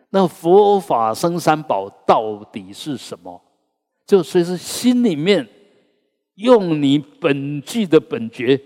[0.10, 3.40] 那佛法僧三宝到底是什么？
[4.08, 5.48] 就随时心里面
[6.42, 8.62] 用你本具的本觉。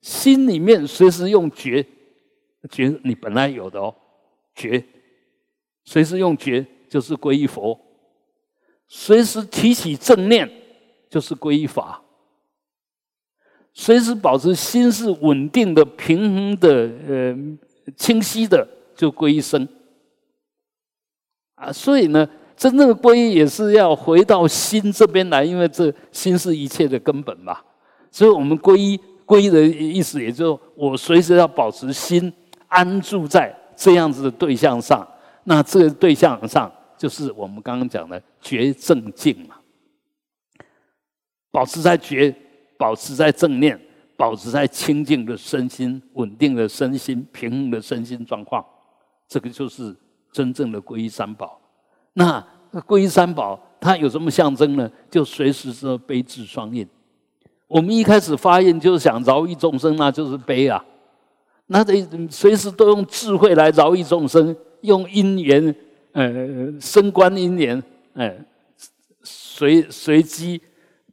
[0.00, 1.86] 心里面随时用觉，
[2.70, 3.94] 觉你本来有的哦，
[4.54, 4.82] 觉，
[5.84, 7.78] 随时用觉就是皈依佛，
[8.88, 10.50] 随时提起正念
[11.10, 12.02] 就是皈依法，
[13.74, 16.68] 随时保持心是稳定的、平衡的、
[17.06, 17.36] 呃
[17.96, 19.68] 清晰的，就皈依僧。
[21.56, 22.26] 啊，所以呢，
[22.60, 27.56] 真正的皈依也是要回到心这边来，因为这心是一切的根本嘛，
[28.10, 29.00] 所以我们皈依。
[29.24, 32.32] 皈依的意思，也就我随时要保持心
[32.66, 35.06] 安住在这样子的对象上。
[35.44, 36.68] 那这个对象上，
[36.98, 39.54] 就是我们刚刚讲的觉正境嘛。
[41.52, 42.34] 保持在觉，
[42.76, 43.80] 保持在正念，
[44.16, 48.66] 保持在清净的身心、稳定的身心、平衡的身心状况，
[49.28, 49.96] 这个就是
[50.32, 51.59] 真正的皈依三宝。
[52.14, 54.90] 那皈三宝，它有什么象征呢？
[55.10, 56.86] 就随时说悲智双印。
[57.66, 60.84] 我们一开始发愿就是想饶益众生，那就是悲啊，
[61.66, 65.74] 那得随时都用智慧来饶益众生，用因缘，
[66.12, 67.80] 呃，升观因缘，
[68.14, 68.36] 哎，
[69.22, 70.60] 随随机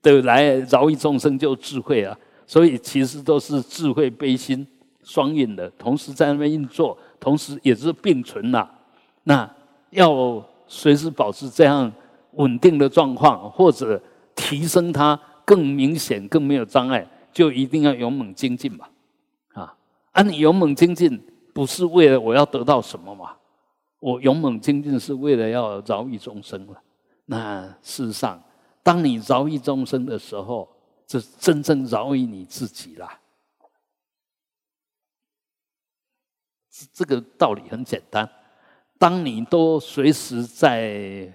[0.02, 2.18] 的来饶益众生，就智慧啊。
[2.48, 4.66] 所以其实都是智慧悲心
[5.04, 8.68] 双运的，同时在那边运作，同时也是并存呐。
[9.26, 9.48] 那
[9.92, 11.92] 要随时保持这样
[12.34, 14.02] 稳定的状况，或者
[14.36, 15.20] 提升它。
[15.48, 18.86] 更明显、更没有障碍，就一定要勇猛精进嘛！
[19.54, 19.74] 啊，
[20.12, 23.34] 啊，你勇猛精进不是为了我要得到什么嘛？
[24.02, 26.84] 我勇猛精进是为了要饶益众生了。
[27.28, 28.44] 那事实上，
[28.84, 30.68] 当你饶益众生的时候，
[31.06, 33.18] 这真正饶益你自己啦。
[36.92, 38.30] 这个道理很简单，
[38.98, 41.34] 当你都随时在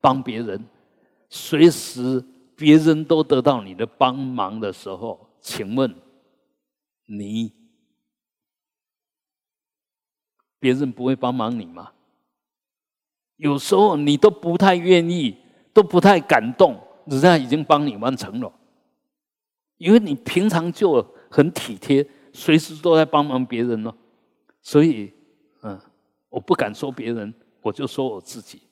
[0.00, 0.64] 帮别人，
[1.28, 2.24] 随时。
[2.60, 5.94] 别人都得到你的帮忙的时候，请问
[7.06, 7.54] 你，
[10.58, 11.92] 别人不会帮忙你吗？
[13.36, 15.38] 有时候你都不太愿意，
[15.72, 18.52] 都不太感动，人家已经帮你完成了，
[19.78, 23.94] 因为你平常就很体贴，随时都在帮忙别人呢。
[24.60, 25.10] 所以，
[26.30, 28.62] 我不敢说别人，我就说我自己。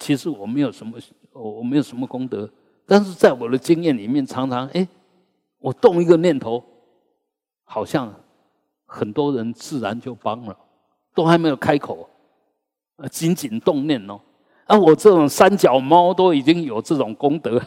[0.00, 0.98] 其实我没有什么。
[1.34, 2.46] 我我没有什么功德，
[2.84, 4.86] 但是在我的经验里面，常常哎，
[5.58, 6.62] 我动一个念头，
[7.64, 8.14] 好像
[8.84, 10.54] 很多人自然就帮了，
[11.14, 12.06] 都还没有开口，
[12.96, 14.20] 啊，仅仅动念哦，
[14.66, 17.58] 啊，我这种三脚猫都已经有这种功德，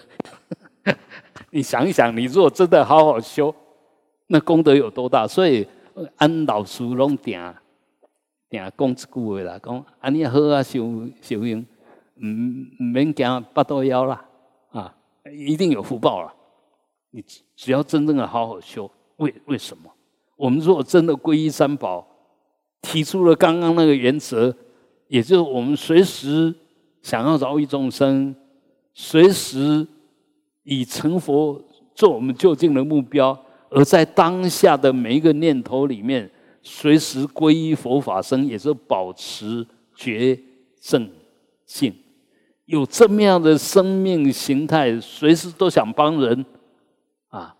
[1.49, 3.51] 你想一想，你如果真的好好修，
[4.27, 5.27] 那功德有多大？
[5.27, 5.67] 所以
[6.17, 7.41] 安老师拢定
[8.49, 11.65] 定讲一句话啦，讲安尼好啊，修修行。
[12.17, 12.27] 唔
[12.79, 14.25] 唔免惊八道腰啦，
[14.71, 14.95] 啊，
[15.37, 16.33] 一定有福报啦。
[17.11, 17.21] 你
[17.57, 19.91] 只要真正的好好修，为为什么？
[20.37, 22.07] 我们如果真的皈依三宝，
[22.81, 24.55] 提出了刚刚那个原则，
[25.09, 26.55] 也就是我们随时
[27.01, 28.33] 想要饶益众生，
[28.93, 29.85] 随时
[30.63, 31.61] 以成佛
[31.93, 33.37] 做我们就近的目标，
[33.69, 36.31] 而在当下的每一个念头里面，
[36.67, 39.65] 随时皈依佛法僧，也是保持
[39.95, 40.37] 觉
[40.81, 41.07] 正
[41.67, 41.93] 性。
[42.65, 46.43] 有这么样的生命形态，随时都想帮人，
[47.27, 47.55] 啊，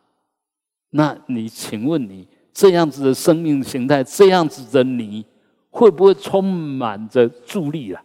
[0.89, 5.23] 那你请问你这样子的生命形态，这样子的你，
[5.69, 8.01] 会不会充满着助力了？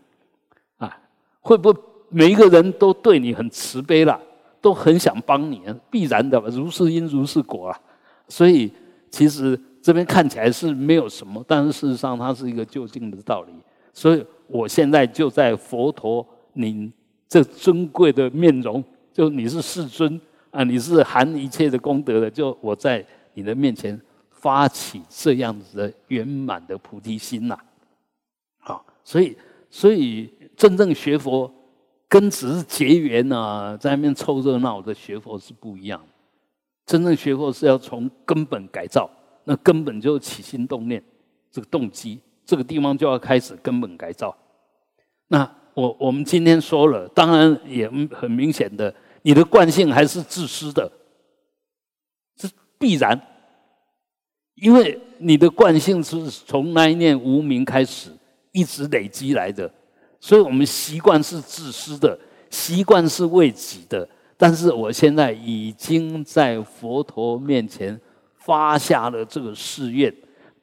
[0.76, 1.00] 啊，
[1.40, 4.20] 会不会每一个人都对你很慈悲了，
[4.60, 5.62] 都很想帮你？
[5.90, 7.80] 必然的，如是因如是果啊。
[8.28, 8.70] 所以
[9.10, 13.52] 其实这边看起来是没有什么，但是事实上它是一个究竟的道理。
[13.92, 16.26] 所以我现在就在佛陀。
[16.52, 16.92] 你
[17.28, 20.20] 这尊贵的面容，就你是世尊
[20.50, 23.98] 啊，你是含一切的功德的，就我在你的面前
[24.30, 27.56] 发起这样子的圆满的菩提心呐，
[28.58, 29.36] 好，所以
[29.70, 31.50] 所以真正学佛
[32.08, 36.04] 跟只是结缘啊，在那边凑热闹的学佛是不一样。
[36.84, 39.08] 真正学佛是要从根本改造，
[39.44, 41.02] 那根本就起心动念，
[41.50, 44.36] 这个动机，这个地方就要开始根本改造。
[45.28, 50.90] 那我我们今天说了，当然也很明显的，你的惯性还是自私的，
[52.36, 53.20] 这必然，
[54.56, 58.10] 因为你的惯性是从那一念无名开始
[58.52, 59.72] 一直累积来的，
[60.18, 62.18] 所以我们习惯是自私的，
[62.50, 64.08] 习惯是为己的。
[64.36, 68.00] 但是我现在已经在佛陀面前
[68.50, 70.12] 发下了这个誓愿，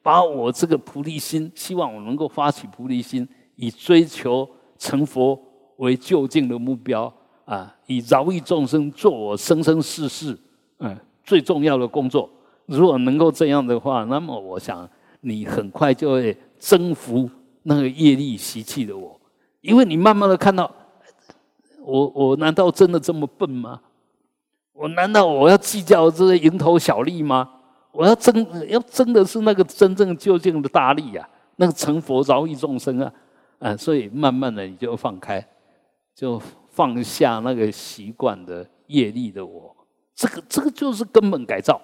[0.02, 3.26] 把我这个菩提心，希望我能够发起菩提心，
[3.56, 5.40] 以追求成佛
[5.78, 7.10] 为就近的目标
[7.46, 10.38] 啊，以饶益众生做我生生世世
[10.80, 12.28] 嗯最重要的工作。
[12.66, 14.86] 如果能够这样的话，那么我想
[15.22, 17.30] 你很快就会征服
[17.62, 19.18] 那个业力习气的我，
[19.62, 20.70] 因为你慢慢的看到。
[21.80, 23.80] 我我难道真的这么笨吗？
[24.74, 27.48] 我难道我要计较这些蝇头小利吗？
[27.92, 33.12] 我要争要争的是那个真正究竟的大利呀，那个成佛饶益众生啊，
[33.58, 35.46] 啊，所以慢慢的你就放开，
[36.14, 39.76] 就放下那个习惯的业力的我，
[40.14, 41.80] 这个这个就是根本改造，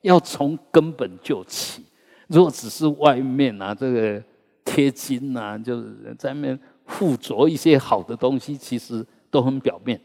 [0.00, 1.84] 要从根本就起。
[2.28, 4.22] 如果只是外面啊这个
[4.64, 9.06] 贴金啊，就是在面附着一些好的东西，其实。
[9.32, 9.98] 都很表面，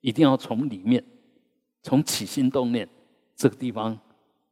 [0.00, 1.04] 一定要从里面，
[1.82, 2.88] 从起心动念
[3.36, 3.94] 这个地方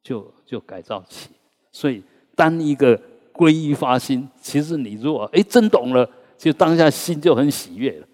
[0.02, 1.30] 就就改造起。
[1.72, 2.02] 所以，
[2.34, 3.00] 当一个
[3.32, 8.06] 皈依发心，其实你如果哎真懂了，就当下心就很喜悦了。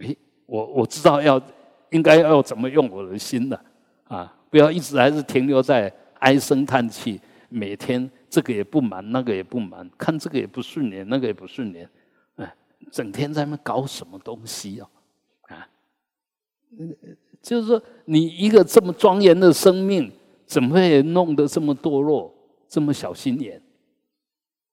[0.00, 0.16] 哎，
[0.46, 1.40] 我我知道要
[1.90, 3.62] 应该要怎么用我的心了
[4.04, 4.34] 啊！
[4.50, 11.88] 不要一直还是停留在唉声叹气，每天这个也不满，那个也不满，看这个也不顺眼，那个也不顺眼，
[12.36, 12.54] 哎，
[12.90, 14.88] 整天在那搞什么东西啊？
[17.42, 20.10] 就是说，你一个这么庄严的生命，
[20.52, 22.30] 怎么会弄得这么堕落，
[22.68, 23.58] 这么小心眼？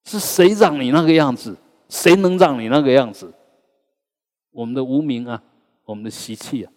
[0.03, 1.55] 是谁让你那个样子？
[1.87, 3.33] 谁能让你那个样子？
[4.51, 5.41] 我们的无名啊，
[5.85, 6.71] 我们的习气啊，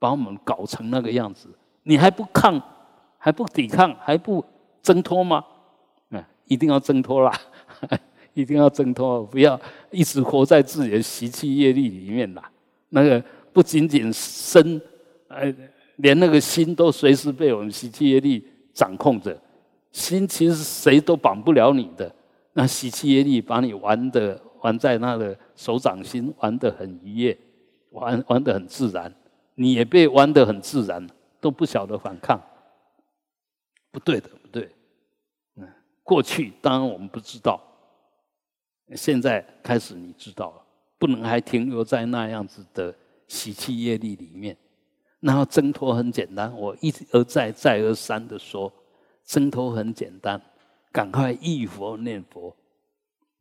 [0.00, 1.48] 把我们搞成那个样子，
[1.84, 2.60] 你还不抗，
[3.18, 4.44] 还不抵抗，还不
[4.82, 5.44] 挣脱吗？
[6.10, 7.32] 啊，一定要挣脱啦！
[8.34, 9.60] 一定要挣脱，不要
[9.92, 12.50] 一直活在自己的习气业力里面啦。
[12.88, 13.22] 那个。
[13.52, 14.80] 不仅仅身，
[15.26, 15.52] 呃，
[16.02, 19.36] 连那个心都随时被我们习气业力掌控着。
[19.92, 22.14] 心其实谁都绑不了你的，
[22.52, 27.38] 那习气业力把你玩的玩在那个手掌心，玩得很愉悦，
[27.90, 29.12] 玩玩得很自然，
[29.54, 31.04] 你也被玩得很自然，
[31.40, 32.40] 都不晓得反抗。
[33.90, 34.70] 不对的，不对。
[35.56, 35.68] 嗯，
[36.02, 37.60] 过去当然我们不知道，
[38.94, 40.62] 现在开始你知道了，
[40.98, 42.94] 不能还停留在那样子的。
[43.30, 44.56] 习气业力里面，
[45.20, 46.52] 然后挣脱很简单。
[46.56, 48.72] 我一而再、再而三的说，
[49.24, 50.40] 挣脱很简单，
[50.90, 52.56] 赶快忆佛念佛，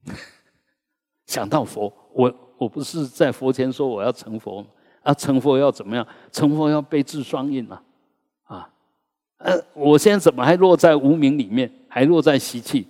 [1.25, 1.91] 想到佛。
[2.13, 4.65] 我我不是在佛前说我要成佛
[5.03, 6.05] 啊，成佛要怎么样？
[6.31, 7.81] 成佛要背智双印啊！
[8.45, 8.69] 啊，
[9.37, 12.85] 呃，我现在怎么还落在无名里面，还落在习气？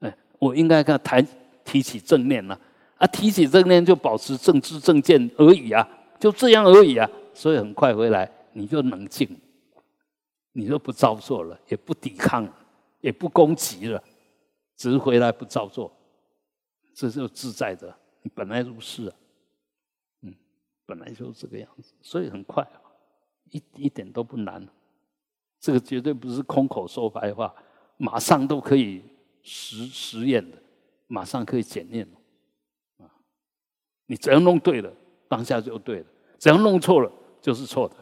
[0.00, 1.22] 哎，我应该看抬
[1.64, 2.58] 提起正念了
[2.96, 3.06] 啊！
[3.08, 5.86] 提起正念就保持正知正见而已啊！
[6.18, 9.38] 就这样而已啊，所以很快回来，你就冷静，
[10.52, 12.46] 你就不造作了，也不抵抗，
[13.00, 14.02] 也不攻击了，
[14.76, 15.92] 只是回来不造作，
[16.94, 17.94] 这就自在的。
[18.22, 19.16] 你本来如是啊，
[20.22, 20.34] 嗯，
[20.86, 22.66] 本来就是这个样子，所以很快，
[23.50, 24.66] 一一点都不难。
[25.58, 27.54] 这个绝对不是空口说白话，
[27.96, 29.02] 马上都可以
[29.42, 30.56] 实实验的，
[31.06, 32.08] 马上可以检验
[32.98, 33.10] 啊，
[34.06, 34.92] 你只要弄对了。
[35.28, 36.06] 当下就对了，
[36.38, 37.10] 只要弄错了
[37.42, 37.96] 就是错的，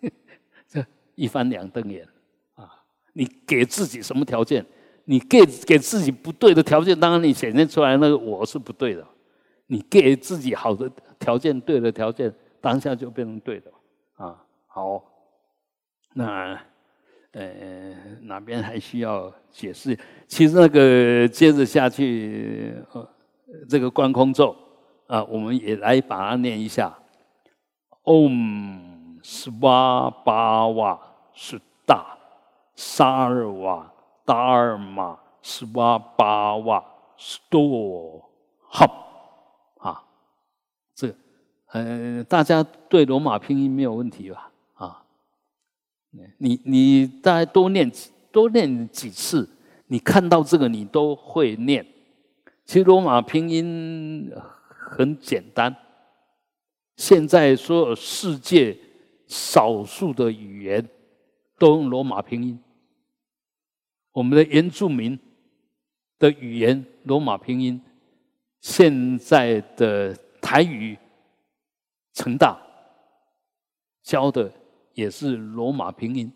[0.66, 2.08] 这一翻两瞪眼
[2.54, 2.82] 啊！
[3.12, 4.64] 你给自己什么条件？
[5.04, 9.06] 你给给自己不对的条件，当然你显现出来那个我是不对的。
[9.66, 13.70] 你给自己好的条件，对的条件，当下就变成对的
[14.14, 14.42] 啊！
[14.66, 15.04] 好，
[16.14, 16.58] 那
[17.32, 19.98] 呃哪边还需要解释？
[20.26, 23.08] 其实那个接着下去，呃，
[23.68, 24.56] 这个观空咒。
[25.08, 26.96] 啊，我们也来把它念一下
[28.04, 30.98] ：Om Svabhava
[32.76, 33.90] Sarva
[34.26, 36.82] Dharma Svabhava
[37.18, 38.22] Sto
[38.72, 38.90] Hop。
[39.78, 40.04] 啊，
[40.94, 41.14] 这个
[41.72, 44.50] 呃，大家对罗马拼音没有问题吧？
[44.74, 45.04] 啊，
[46.38, 47.90] 你你大概多念
[48.30, 49.48] 多念几次，
[49.86, 51.86] 你看到这个你都会念。
[52.64, 54.32] 其实罗马拼音。
[54.94, 55.74] 很简单，
[57.02, 58.78] 现在所有世界
[59.26, 60.88] 少数的语言
[61.58, 62.56] 都用罗马拼音。
[64.12, 65.18] 我们的原住民
[66.16, 67.82] 的语言罗马拼音，
[68.60, 70.96] 现在的台语
[72.14, 72.56] 成大
[74.04, 74.52] 教的
[74.94, 76.32] 也是罗马拼音，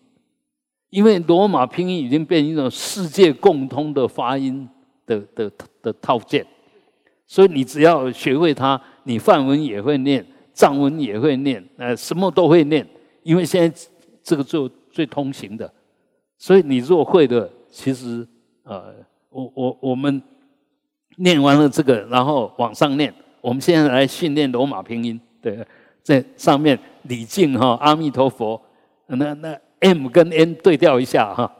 [0.90, 4.68] 因为罗马拼音已经变成一种世界共通的发音
[5.06, 5.48] 的的
[5.80, 6.44] 的套件，
[7.24, 10.26] 所以你只要学会它，你范文也会念，
[10.56, 12.84] 藏文也会念，呃，什么都会念，
[13.22, 13.88] 因为现在
[14.22, 15.70] 这个最最通行的，
[16.38, 17.48] 所以你若会的。
[17.68, 18.26] 其实，
[18.62, 18.94] 呃，
[19.28, 20.22] 我我我们
[21.18, 23.12] 念完了这个，然后往上念。
[23.42, 25.62] 我们现在来训练罗马拼音，对，
[26.02, 28.58] 在上面礼敬哈，阿弥陀佛。
[29.08, 31.54] 那那 M 跟 N 对调一下哈，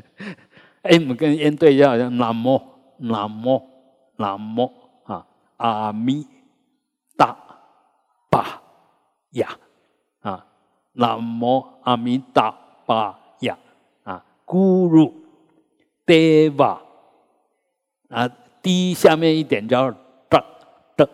[0.82, 2.58] M 跟 N 对调，像南无
[2.96, 3.62] 南无
[4.16, 4.72] 南无
[5.04, 5.26] 啊，
[5.58, 6.26] 阿弥
[7.14, 7.36] 达
[8.32, 8.62] 巴
[9.32, 9.48] 呀。
[10.22, 10.46] 啊，
[10.94, 12.56] 南无阿弥达
[12.86, 13.58] 巴呀。
[14.02, 15.12] 啊，咕噜。
[16.04, 16.78] deva
[18.08, 18.28] 啊
[18.60, 19.88] ，d 下面一点叫
[20.28, 20.44] 的
[20.96, 21.08] 的，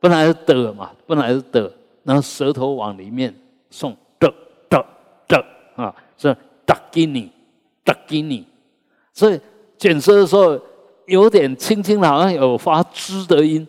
[0.00, 3.32] 本来是的嘛，本来是的，然后舌头往里面
[3.70, 4.28] 送的
[4.68, 4.84] 的
[5.28, 5.46] 的
[5.76, 6.34] 啊，是
[6.66, 7.32] d a g i n i
[7.84, 8.44] d a g i n i
[9.12, 9.40] 所以
[9.78, 10.60] 卷舌的时候
[11.06, 13.66] 有点轻轻的，好像有发支的音，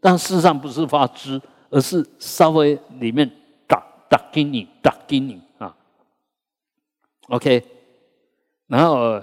[0.00, 1.40] 但事实上不是发支，
[1.70, 3.30] 而是稍微里面
[3.66, 5.76] 打打给你，打给你啊
[7.28, 7.64] ，OK，
[8.66, 9.22] 然后。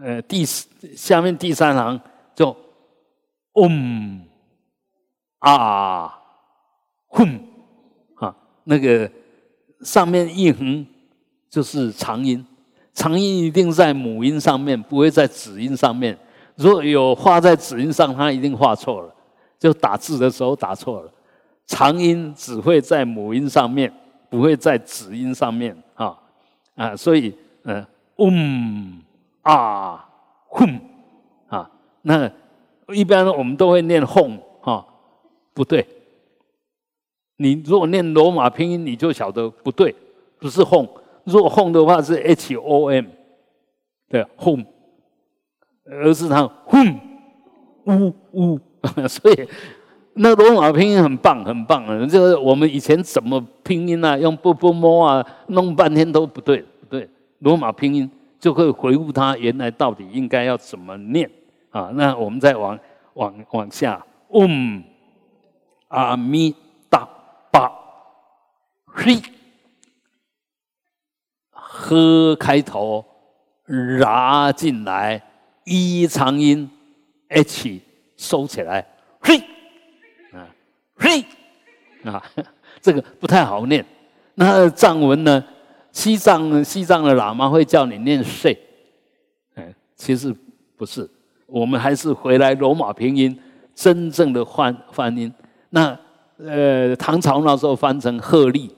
[0.00, 2.00] 呃，第下面第三行
[2.32, 2.56] 就
[3.54, 4.24] 嗡
[5.40, 6.16] 啊
[7.08, 7.40] 哼
[8.14, 9.10] 啊，那个
[9.80, 10.86] 上面一横
[11.50, 12.46] 就是长音，
[12.94, 16.16] 长音一定在母音上面，不会在子音上面。
[16.54, 19.12] 如果有画在子音上，它一定画错了，
[19.58, 21.12] 就打字的时候打错了。
[21.70, 23.92] 长音只会在母音上面，
[24.28, 26.18] 不会在子音上面啊
[26.74, 29.00] 啊，所以嗯嗡。
[29.42, 30.06] 啊，
[30.48, 30.78] 哼，
[31.48, 31.70] 啊，
[32.02, 32.30] 那
[32.92, 34.84] 一般我们都会念哄，哈，
[35.54, 35.86] 不对。
[37.36, 39.94] 你如果念罗马拼音，你就晓得不对，
[40.38, 40.86] 不是哄。
[41.24, 43.06] 如果哄的话是 H O M，
[44.10, 44.62] 对，哄，
[45.86, 47.00] 而是它哼，
[47.86, 48.60] 呜呜。
[49.08, 49.48] 所以
[50.14, 52.06] 那罗马拼音很棒，很棒啊！
[52.06, 57.08] 就是我们以前怎么拼音啊，用不不摸啊，弄半天都不对，不对，
[57.38, 58.10] 罗马拼音。
[58.40, 61.30] 就会回复他原来到底应该要怎么念
[61.68, 61.90] 啊？
[61.92, 62.78] 那我们再往
[63.12, 64.82] 往往下，嗡
[65.88, 66.54] 阿弥
[66.88, 67.06] 达
[67.52, 67.70] 巴
[68.86, 69.20] 嘿，
[71.50, 73.04] 呵开头，
[73.98, 75.22] 拉进来，
[75.64, 76.70] 一长音
[77.28, 77.78] h
[78.16, 78.86] 收起来，
[79.20, 79.38] 嘿
[81.00, 81.24] 嘿
[82.04, 82.22] 啊，
[82.80, 83.84] 这个不太好念。
[84.34, 85.42] 那藏文呢？
[85.92, 88.56] 西藏西藏的喇嘛会叫你念“睡”，
[89.56, 90.32] 哎，其实
[90.76, 91.10] 不是，
[91.46, 93.36] 我们还是回来罗马拼音
[93.74, 95.32] 真正的翻翻音。
[95.70, 95.98] 那
[96.38, 98.72] 呃，唐朝那时候翻成“鹤立”，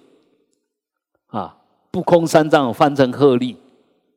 [1.28, 1.54] 啊，
[1.90, 3.54] 不空三藏翻成“鹤立”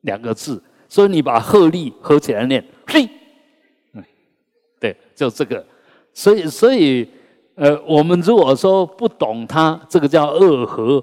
[0.00, 3.06] 两个字，所以你把“鹤立”合起来念“嘿”，
[3.92, 4.02] 嗯，
[4.80, 5.62] 对，就这个。
[6.14, 7.06] 所以，所以
[7.56, 11.02] 呃，我们如果说不懂他，这个叫二合，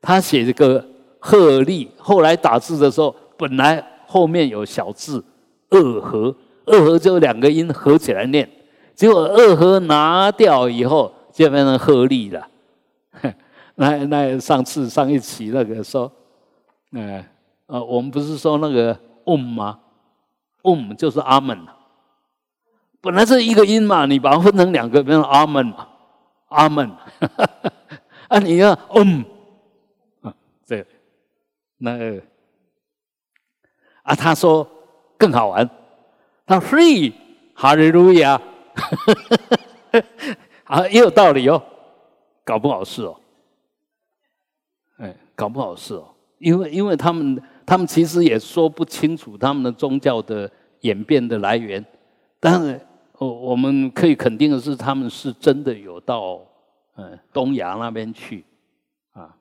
[0.00, 0.84] 他写这个。
[1.24, 5.24] 鹤立，后来打字的时候，本来后面有小字
[5.70, 6.34] “二合
[6.66, 8.50] ”，“二合”就两个音合起来念，
[8.96, 12.44] 结果“二合”拿掉以后，就变成“鹤立”了。
[13.76, 16.10] 那那上次上一期那个说，
[16.92, 17.24] 呃
[17.66, 19.78] 呃，我们不是说那个 “om” 吗
[20.62, 21.56] ？“om” 就是阿门，
[23.02, 25.74] 本来是一个音嘛，你把它分成两个，变成阿门，
[26.48, 26.88] 阿门。
[28.30, 29.24] 啊，你要 “om”，
[30.22, 30.32] 啊，
[30.64, 30.86] 这。
[31.78, 31.98] 那
[34.04, 34.66] 啊，他说
[35.18, 35.68] 更好玩，
[36.46, 37.12] 他 free
[37.54, 38.40] 哈利路亚，
[40.64, 41.60] 啊，也有道理哦，
[42.44, 43.16] 搞不好是哦，
[44.98, 50.48] 哎，搞不好是哦，因为因为他们他们其实也说不清楚他们的宗教的
[50.82, 51.84] 演变的来源，
[52.40, 52.80] 但是
[53.22, 56.40] 我我们可以肯定的是，他们是真的有到
[56.96, 58.44] 嗯东亚那边去
[59.12, 59.36] 啊。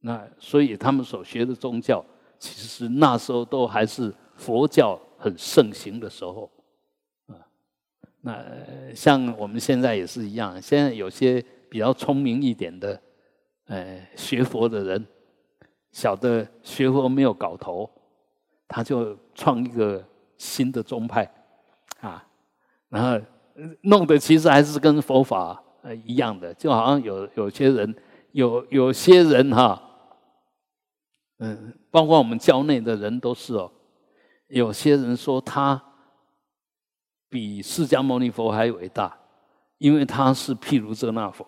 [0.00, 2.04] 那所以他们所学的宗教，
[2.38, 6.50] 其实那时候都还是佛教很盛行的时候，
[7.26, 7.40] 啊，
[8.20, 8.44] 那
[8.94, 13.00] 像我们现在也是一样，现在有些比较聪明一点的，
[13.66, 15.06] 呃，学佛的人，
[15.90, 17.90] 晓得学佛没有搞头，
[18.68, 20.04] 他就创一个
[20.36, 21.24] 新的宗派，
[22.00, 22.26] 啊，
[22.94, 23.20] 然后
[23.82, 27.92] 弄的其实还是跟佛法呃一样的，就好像有有些人
[28.30, 29.82] 有有些人哈，
[31.38, 33.72] 嗯，包括我们教内的人都是哦，
[34.46, 35.82] 有些人说他
[37.28, 39.18] 比释迦牟尼佛还伟大，
[39.78, 41.44] 因为他是毗卢遮那佛。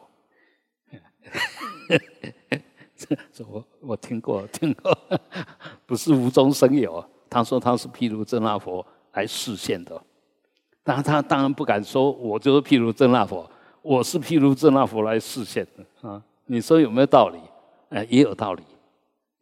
[2.97, 4.93] 这 这我我听过听过，
[5.87, 7.05] 不是无中生有。
[7.31, 10.03] 他说他是毗卢遮那佛来示现的，
[10.87, 13.51] 但他当然不敢说，我就是毗卢遮那佛，
[13.83, 16.23] 我是毗卢遮那佛来示现的啊。
[16.45, 17.41] 你说有没有道理？
[17.89, 18.63] 哎，也有道理，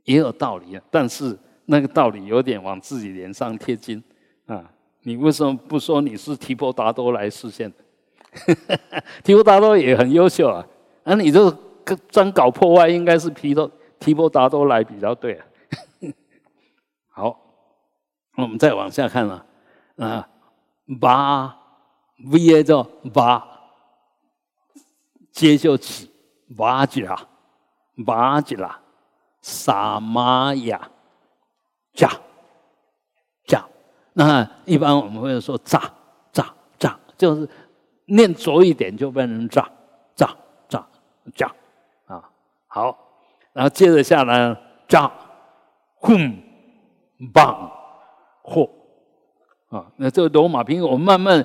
[0.05, 0.81] 也有道理。
[0.91, 4.03] 但是那个道理有点往自己脸上贴金
[4.47, 4.65] 啊。
[5.03, 8.57] 你为什么不说你是提婆达多来示现的？
[9.23, 10.67] 提婆达多也很优秀啊，
[11.03, 11.55] 那你就。
[12.09, 13.71] 专搞破坏，应该是提多
[14.01, 15.47] 提婆达多来比较对啊。
[17.13, 17.39] 好，
[18.39, 19.45] 我们再往下看了
[19.97, 20.27] 啊，
[21.01, 21.57] 八
[22.31, 22.83] V A 叫
[23.13, 23.47] 八，
[25.33, 26.11] 接就起
[26.57, 27.17] 八吉拉，
[28.07, 28.81] 八吉拉，
[29.41, 30.91] 萨玛雅，
[31.93, 32.09] 加
[33.47, 33.65] 加。
[34.13, 35.93] 那一般我们会说炸
[36.33, 37.49] 炸炸，就是
[38.07, 39.69] 念浊一点就变成炸
[40.15, 40.37] 炸
[40.69, 40.87] 炸
[41.35, 41.55] 炸。
[42.67, 42.97] 好，
[43.53, 44.57] 然后接着下来，
[44.89, 45.11] 扎，
[46.01, 46.43] 哼，
[47.33, 47.71] 棒，
[48.43, 48.69] 嚯，
[49.75, 51.45] 啊，那这个罗马拼音，我们慢慢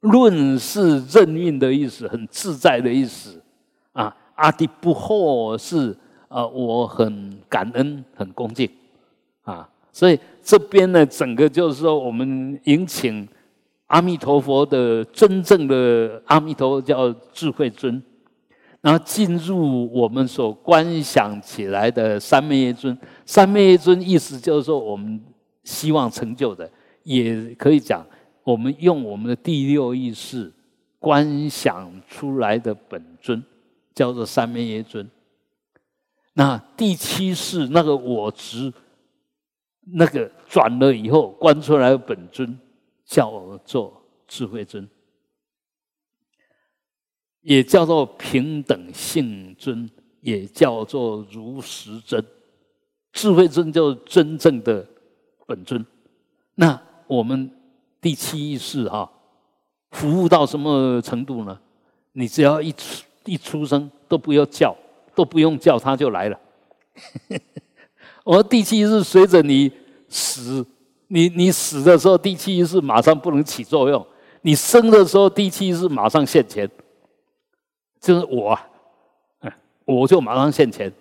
[0.00, 3.42] 论是任运的意思，很自在的意思。
[3.94, 5.96] 啊，阿迪不惑是
[6.28, 8.68] 呃，我很感恩，很恭敬。
[9.42, 13.26] 啊，所以这边呢，整个就是说，我们迎请
[13.86, 18.02] 阿弥陀佛的真正的阿弥陀叫智慧尊，
[18.82, 22.96] 然后进入我们所观想起来的三昧耶尊。
[23.24, 25.18] 三昧耶尊意思就是说，我们
[25.64, 26.70] 希望成就的。
[27.04, 28.04] 也可以讲，
[28.44, 30.52] 我们用我们的第六意识
[30.98, 33.42] 观想出来的本尊，
[33.94, 35.08] 叫做三昧耶尊。
[36.38, 38.72] 那第七世那个我执，
[39.80, 42.56] 那个转了以后观出来本尊，
[43.04, 44.88] 叫做智慧尊，
[47.40, 52.24] 也叫做平等性尊，也叫做如实尊。
[53.12, 54.86] 智慧尊就是真正的
[55.44, 55.84] 本尊。
[56.54, 57.50] 那我们
[58.00, 59.10] 第七意识哈，
[59.90, 61.60] 服务到什么程度呢？
[62.12, 64.76] 你只要一出一出生都不要叫，
[65.18, 66.38] 都不用叫，他就来了。
[68.22, 69.68] 我第七意识随着你
[70.08, 70.64] 死，
[71.08, 74.00] 你你死的时候，第七意识马上不能起作用；
[74.42, 76.70] 你生的时候，第七意识马上现前。
[78.00, 78.56] 就是我，
[79.40, 79.52] 嗯，
[79.84, 80.92] 我就马上现前。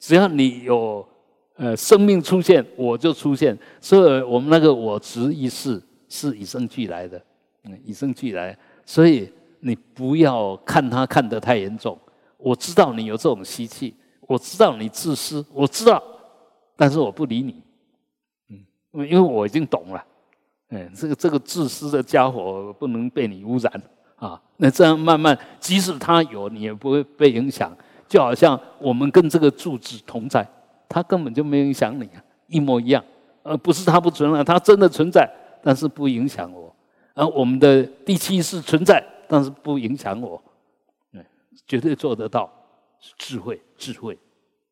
[0.00, 1.06] 只要你有。
[1.56, 7.22] 呃，生命出现，我就出现，所以我们那个我执一世是与生俱来的，
[7.64, 8.56] 嗯，与生俱来。
[8.86, 11.98] 所以你不要看他看得太严重。
[12.42, 16.02] 我知道你有这种习气，我知道你自私，我知道，
[16.76, 17.62] 但是我不理你，
[18.48, 20.04] 嗯，因为我已经懂了，
[20.70, 23.82] 嗯，这个这个自私的家伙不能被你污染
[24.16, 24.40] 啊！
[24.56, 27.76] 那这样慢慢，即使他有，你也不会被影响。
[28.08, 30.46] 就好像我们跟这个柱子同在，
[30.88, 33.02] 他根本就没影响你啊，一模一样。
[33.42, 35.28] 呃不是他不存在，他真的存在，
[35.62, 36.74] 但是不影响我。
[37.14, 40.42] 而我们的第七是存在，但是不影响我。
[41.70, 42.50] 绝对做得到，
[43.16, 44.18] 智慧，智慧，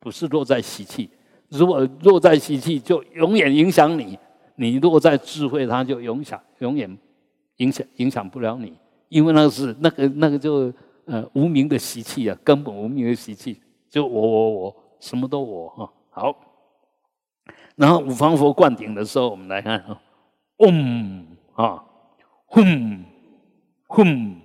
[0.00, 1.08] 不是落在习气。
[1.48, 4.18] 如果落在习气，就永远影响你；
[4.56, 6.98] 你落在智慧，它就永响，永远
[7.58, 8.76] 影响影响不了你，
[9.08, 10.72] 因为那个是那个那个就。
[11.10, 15.90] 呃，无名的习气啊，根本无名的习气，就我我我，什么都我哈。
[16.10, 16.38] 好，
[17.76, 19.98] 然后五方佛灌顶的时候，我们来看啊，
[20.58, 21.82] 嗡啊，
[22.48, 23.06] 哼
[23.86, 24.36] 哼。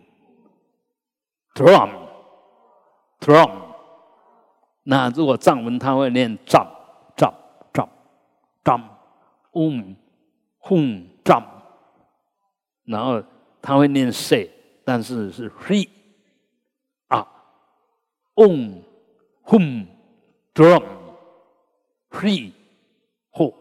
[3.24, 3.52] Drum，。
[4.84, 8.84] 那如果藏文，他会念 jump，jump，jump，jump，
[9.54, 9.96] 嗡，
[10.60, 11.46] 哼，jump。
[12.84, 13.24] 然后
[13.62, 14.52] 他会念 say，
[14.84, 15.88] 但是是 free。
[18.36, 18.82] On,
[19.46, 19.86] hum,
[20.56, 20.84] drum,
[22.10, 22.52] free,
[23.32, 23.54] ho，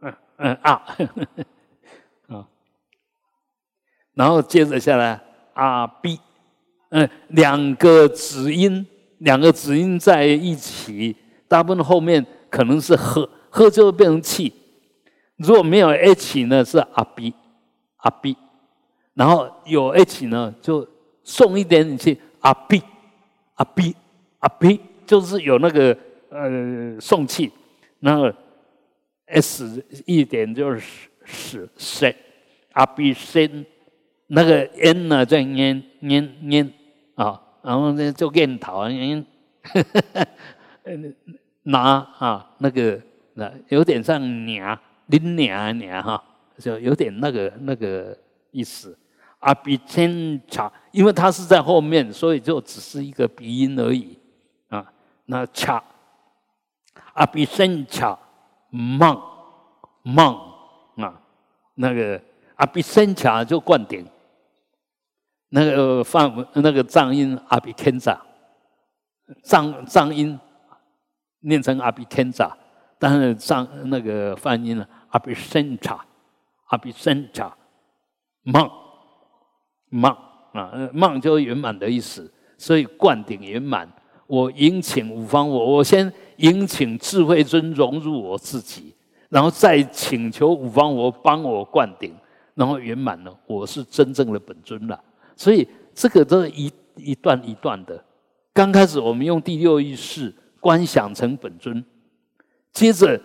[0.00, 0.82] 嗯嗯啊，
[2.28, 2.48] 啊，
[4.14, 5.20] 然后接着下来
[5.52, 6.18] 啊 b，
[6.88, 8.86] 嗯，两个子音，
[9.24, 11.16] 两个子音在一起，
[11.48, 14.52] 大部分后面可能是喝，喝就会变成气。
[15.36, 17.34] 如果没有 h 呢，是啊 b，
[17.96, 18.36] 啊 b，
[19.14, 20.86] 然后有 h 呢，就
[21.22, 22.80] 送一点点气啊 b，
[23.54, 23.94] 啊 b。
[24.44, 25.96] 阿 B，就是有那个
[26.28, 27.50] 呃送气，
[27.98, 28.30] 然后
[29.24, 30.82] s 一点就是
[31.24, 32.14] 是 s
[32.72, 33.64] 阿鼻声，
[34.26, 36.70] 那个 n 呢在念念念
[37.14, 39.24] 啊，然后呢就念头念，
[41.64, 41.80] 拿
[42.18, 43.00] 啊那个
[43.32, 46.22] 那有点像娘，拎娘娘哈，
[46.58, 48.14] 就有点那个那个
[48.50, 48.94] 意思。
[49.38, 54.18] 阿鼻声查，因为它是在后面，所以就只是一个鼻音而已
[54.68, 54.92] 啊。
[55.26, 55.82] 那恰
[57.14, 58.18] 阿比森恰
[58.70, 59.20] 梦
[60.02, 60.34] 梦
[60.96, 61.20] 啊，
[61.74, 62.20] 那个
[62.56, 64.06] 阿比森恰就灌顶，
[65.54, 68.20] 那个范那个藏音阿比天扎，
[69.44, 70.36] 藏藏音
[71.42, 72.50] 念成阿比天扎，
[72.98, 76.04] 但是藏那个梵音呢阿比森恰
[76.70, 77.56] 阿比森恰
[78.42, 78.68] 梦
[79.90, 80.10] 梦
[80.54, 82.28] 啊梦就是圆满的意思，
[82.58, 83.88] 所以灌顶圆满。
[84.26, 88.92] 我迎请五方我，我先迎请智慧尊融入我自己，
[89.28, 92.12] 然后再请求五方我帮我灌顶，
[92.54, 95.00] 然后圆满了，我是真正的本尊了。
[95.36, 98.02] 所以这个都一一段一段的。
[98.52, 101.84] 刚开始我们用第六意识观想成本尊，
[102.72, 103.20] 接着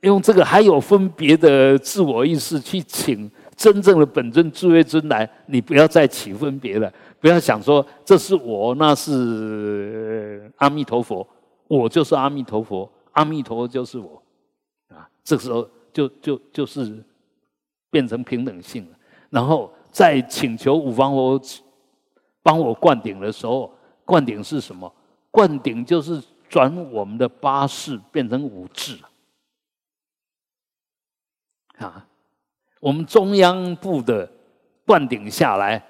[0.00, 6.90] 用这个还有分别的自我意识去请真正的本尊智慧尊来，你不要再起分别了。
[7.20, 11.26] 不要想说这是我，那是阿弥陀佛，
[11.68, 14.22] 我就是阿弥陀佛，阿弥陀佛就是我，
[14.88, 17.04] 啊，这时候就就就是
[17.90, 18.96] 变成平等性了。
[19.28, 21.40] 然后在请求五方佛
[22.42, 23.72] 帮我灌顶的时候，
[24.04, 24.92] 灌顶是什么？
[25.30, 28.98] 灌顶就是转我们的八识变成五智
[31.78, 32.06] 啊，
[32.80, 34.30] 我们中央部的
[34.86, 35.82] 灌顶下来。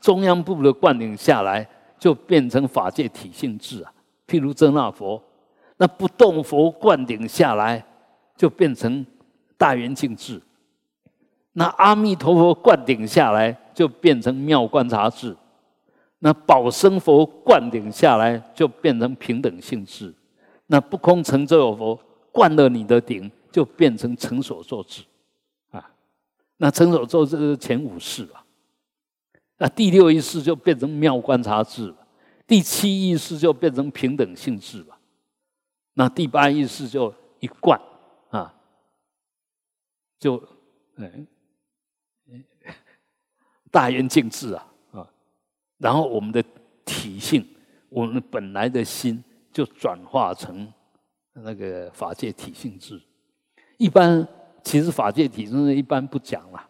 [0.00, 3.92] 中央部的灌顶下来，就变成法界体性智啊。
[4.28, 5.20] 譬如真那佛，
[5.76, 7.84] 那不动佛灌顶下来，
[8.36, 9.04] 就变成
[9.56, 10.40] 大圆镜智。
[11.58, 15.36] 那阿弥陀佛灌顶下来，就变成妙观察智。
[16.20, 20.14] 那宝生佛灌顶下来，就变成平等性智。
[20.68, 21.98] 那不空成就有佛
[22.30, 25.02] 灌了你的顶，就变成成所作智
[25.72, 25.90] 啊。
[26.58, 28.44] 那成所作智是前五世吧。
[29.56, 31.96] 那第六意识就变成妙观察智了，
[32.46, 34.96] 第七意识就变成平等性质了，
[35.94, 37.80] 那第八意识就一贯
[38.30, 38.54] 啊，
[40.20, 40.40] 就
[40.94, 41.26] 嗯，
[43.70, 45.10] 大圆净智啊啊，
[45.78, 46.42] 然后我们的
[46.84, 47.46] 体性，
[47.88, 50.72] 我们本来的心就转化成
[51.34, 53.00] 那个法界体性智。
[53.76, 54.26] 一般
[54.62, 56.68] 其实法界体性一般不讲了。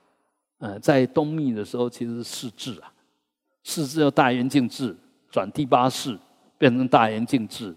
[0.58, 2.92] 呃，在东密的时候，其实是四智啊，
[3.62, 4.96] 四智要大圆镜智
[5.30, 6.18] 转第八世
[6.58, 7.72] 变成大圆镜智，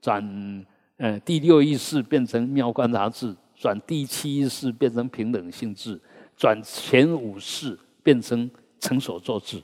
[0.00, 0.66] 转
[0.96, 6.00] 呃第六意识变成妙观察智，转第七意识变成平等性智，
[6.34, 8.50] 转前五世变成
[8.82, 9.62] 成所作智，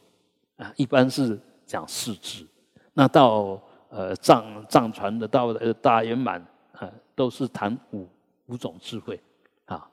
[0.56, 2.46] 啊，一般是讲四智。
[2.94, 3.60] 那到
[3.90, 6.40] 呃藏藏传的到呃大圆满
[6.72, 8.08] 啊，都是谈五
[8.46, 9.20] 五种智慧
[9.66, 9.90] 啊，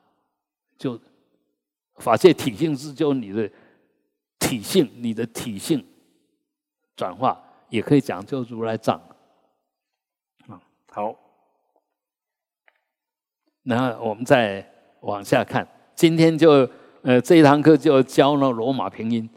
[0.78, 0.98] 就。
[1.98, 3.50] 法界体性智就你的
[4.38, 5.82] 体性，你的体性
[6.94, 9.00] 转化，也可以讲就如来藏。
[10.46, 10.60] 啊，
[10.92, 11.16] 好，
[13.62, 14.70] 那我们再
[15.00, 16.68] 往下看，今天就
[17.06, 19.30] 呃这一堂课就教了罗马拼音。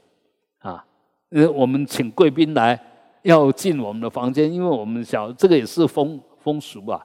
[0.57, 0.83] 啊，
[1.29, 2.77] 呃，我们请贵宾来
[3.25, 7.03] 要进我们的房间，因为我们小这个也是风风俗啊。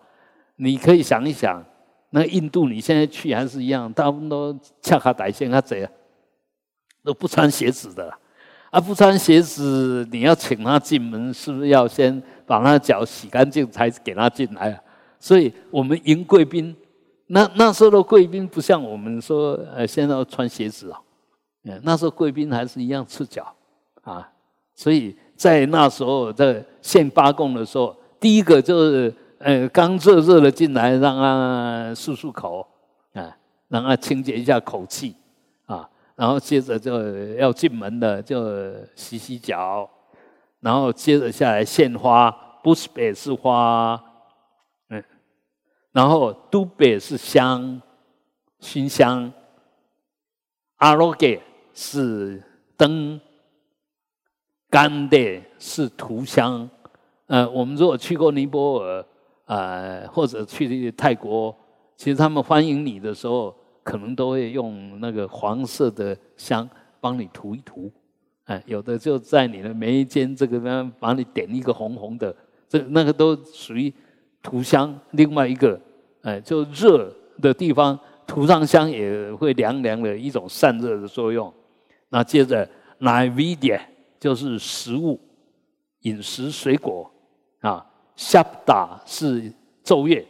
[0.57, 1.64] 你可以想一想，
[2.11, 5.89] 那印度你现在去还是一样，大部分都恰卡歹线他贼，
[7.03, 8.12] 都不穿鞋子的，
[8.71, 12.23] 啊，不穿鞋子，你要请他进门，是不是要先？
[12.47, 14.83] 把他脚洗干净才给他进来啊！
[15.21, 16.75] 所以我们迎贵宾，
[17.29, 21.01] 那那时候的贵宾不像我们说，呃，现在要穿鞋子啊，
[21.62, 23.55] 嗯，那时候贵宾还是一样赤脚
[24.03, 24.29] 啊。
[24.75, 32.66] 所以在那时候在献八供的时候，第一个就是呃刚热热的进来，让他漱漱口
[33.14, 33.34] 啊，
[33.68, 35.16] 让他清洁一下口气
[35.64, 37.03] 啊，然后接着就
[37.36, 39.88] 要进门的就洗洗脚。
[40.61, 42.30] 然后接着下来献花，
[42.62, 43.99] 不是北是花，
[44.91, 45.03] 嗯，
[45.91, 47.80] 然后都北是香，
[48.59, 49.32] 熏香，
[50.76, 51.41] 阿罗给
[51.72, 52.43] 是
[52.76, 53.18] 灯，
[54.71, 56.68] 干的是涂香，
[57.27, 59.05] 呃，我们如果去过尼泊尔，
[59.47, 61.55] 呃，或者去泰国，
[61.97, 63.53] 其实他们欢迎你的时候，
[63.83, 66.68] 可能都会用那个黄色的香
[67.01, 67.91] 帮你涂一涂。
[68.45, 72.35] 哎，有的就在你的眉间这个地方，帮你点一个红红的，
[72.68, 73.93] 这那个都属于
[74.41, 74.97] 涂香。
[75.11, 75.81] 另外一个，
[76.23, 77.12] 哎，就热
[77.43, 81.53] 的地方涂上香也会凉凉的一种散热的作用。
[82.09, 82.68] 那接着
[82.99, 83.81] 奶 v i d a
[84.21, 85.18] 就是食物、
[86.03, 87.11] 饮食、水果
[87.61, 87.85] 啊。
[88.16, 89.53] Shabda 是
[89.83, 90.25] 奏乐，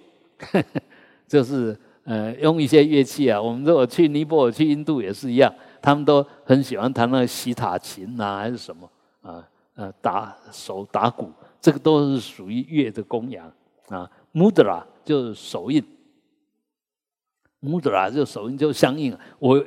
[1.26, 3.43] 就是呃用一些乐器啊。
[3.43, 5.53] 我们如果去尼泊尔、去印度也是一样。
[5.82, 8.86] 他们都很喜欢弹那个西塔琴呐，还是什么
[9.22, 9.49] 啊？
[9.74, 13.51] 呃，打手打鼓，这个都是属于乐的供养
[13.88, 14.07] 啊。
[14.34, 15.82] mudra 就是手印
[17.62, 19.16] ，mudra 就手印就相应。
[19.38, 19.59] 我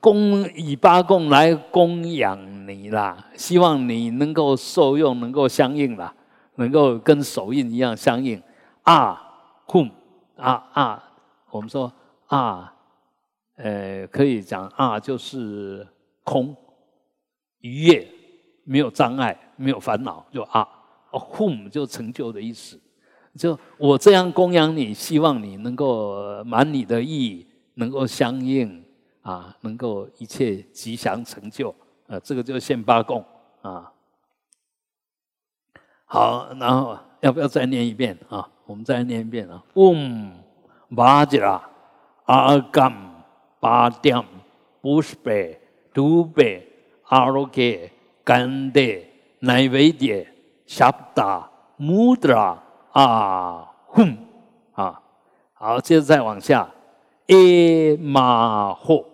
[0.00, 6.14] 供以八供来供养你啦，希望你能够受用，能够相应啦，
[6.56, 8.42] 能够跟手印一样相应。
[8.82, 9.20] 啊
[9.66, 9.90] ，kum
[10.36, 11.10] 啊啊，
[11.50, 11.92] 我们说
[12.26, 12.74] 啊。
[13.62, 15.86] 呃，可以讲啊，就是
[16.24, 16.56] 空、
[17.58, 18.08] 愉悦，
[18.64, 20.66] 没有障碍，没有烦恼，就啊
[21.10, 22.80] ，home 就成就的意思。
[23.36, 28.82] 就我这样供养你，希望你能够满你的意，能够相应
[29.30, 31.74] 啊，能够一切吉祥成就。
[32.08, 33.24] 呃，这个就现八供
[33.62, 33.92] 啊。
[36.04, 38.48] 好，然后要不要再念一遍啊？
[38.66, 39.62] 我们再念一遍啊。
[39.74, 40.32] Om
[40.90, 41.60] Vajra
[42.26, 43.10] Agam。
[43.62, 44.24] 八点、
[44.80, 45.54] 不是百、
[45.92, 46.62] 杜百、
[47.08, 47.92] 阿罗给、
[48.24, 48.80] 甘德、
[49.40, 50.26] 奈维迪、
[50.64, 52.62] 夏达、穆德拉、
[52.92, 54.16] 啊哼
[54.72, 55.02] 啊，
[55.52, 56.70] 好，接着再往下，
[57.26, 59.04] 埃马霍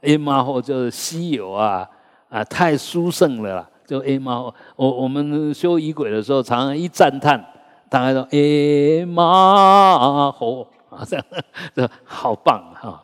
[0.00, 1.88] 啊，埃马霍就是稀有啊
[2.28, 4.54] 啊，太殊胜了啦，就埃马霍。
[4.76, 7.44] 我我们修仪轨的时候，常常一赞叹，
[7.88, 11.26] 大家说埃马霍啊，这样
[11.74, 13.02] 这好棒哈。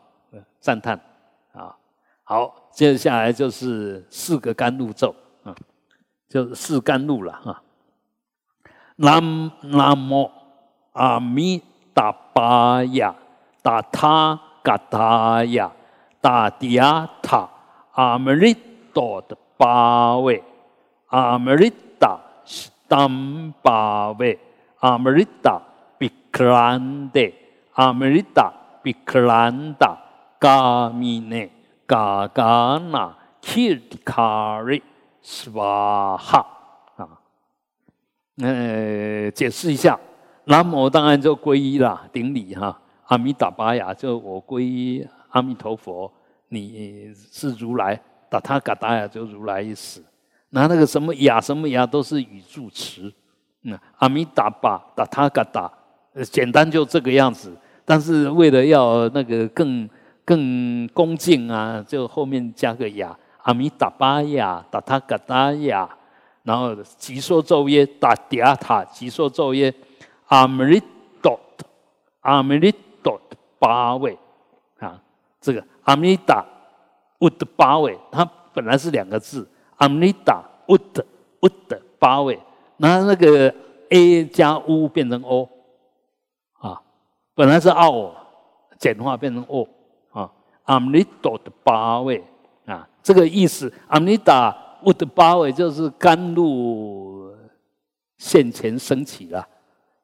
[0.60, 0.94] 赞叹
[1.52, 1.74] 啊！
[2.22, 5.12] 好，接下来就是四个甘露咒
[5.42, 5.52] 啊，
[6.28, 7.60] 就是四甘露了哈。
[8.94, 10.30] 南南无
[10.92, 11.60] 阿弥
[11.92, 13.12] 达巴呀，
[13.60, 15.72] 达他嘎达呀，
[16.22, 17.50] 达迪亚塔
[17.94, 18.56] 阿弥利
[18.94, 20.42] 多的巴位，
[21.08, 24.38] 阿弥利达斯坦巴位，
[24.78, 25.60] 阿弥利达
[25.98, 27.20] 比克兰德，
[27.72, 28.52] 阿弥利达
[28.84, 29.98] 比克兰达
[30.38, 31.50] 嘎米内
[31.86, 34.80] 嘎嘎那切迪卡瑞
[35.20, 36.46] 斯瓦哈
[36.96, 37.18] 啊。
[38.38, 39.98] 呃，解释一下，
[40.44, 46.10] 南无当然就皈依啦，顶礼哈，阿弥达巴雅就我皈依阿弥陀佛，
[46.48, 50.02] 你是如来，达他嘎达雅就如来意思。
[50.50, 53.12] 那那个什么雅什么雅都是语助词，
[53.64, 55.70] 嗯，阿弥达巴达他嘎达，
[56.30, 57.56] 简单就这个样子。
[57.84, 59.88] 但是为了要那个更
[60.24, 65.88] 更恭敬啊，就后面加个雅，阿弥达巴雅达他嘎达雅。
[66.44, 69.72] 然后吉说咒曰：达迪亚塔吉说咒曰：
[70.26, 70.82] 阿弥利
[71.22, 71.38] 多
[72.20, 73.20] 阿弥利多
[73.60, 74.18] 八位，
[75.42, 76.42] 这个阿弥达
[77.18, 78.24] 乌的八位，它
[78.54, 81.04] 本来是两个字，阿弥达乌的
[81.42, 82.40] 乌的八位，
[82.78, 83.54] 那那个
[83.90, 85.46] a 加 u 变成 o
[86.60, 86.80] 啊，
[87.34, 88.14] 本来是 o
[88.78, 89.68] 简化变成 o
[90.12, 90.30] 啊，
[90.64, 92.24] 阿弥多的八位
[92.64, 94.56] 啊，这个意思，阿弥达。
[94.84, 97.32] 我的八位就是甘露
[98.18, 99.46] 现前升起了，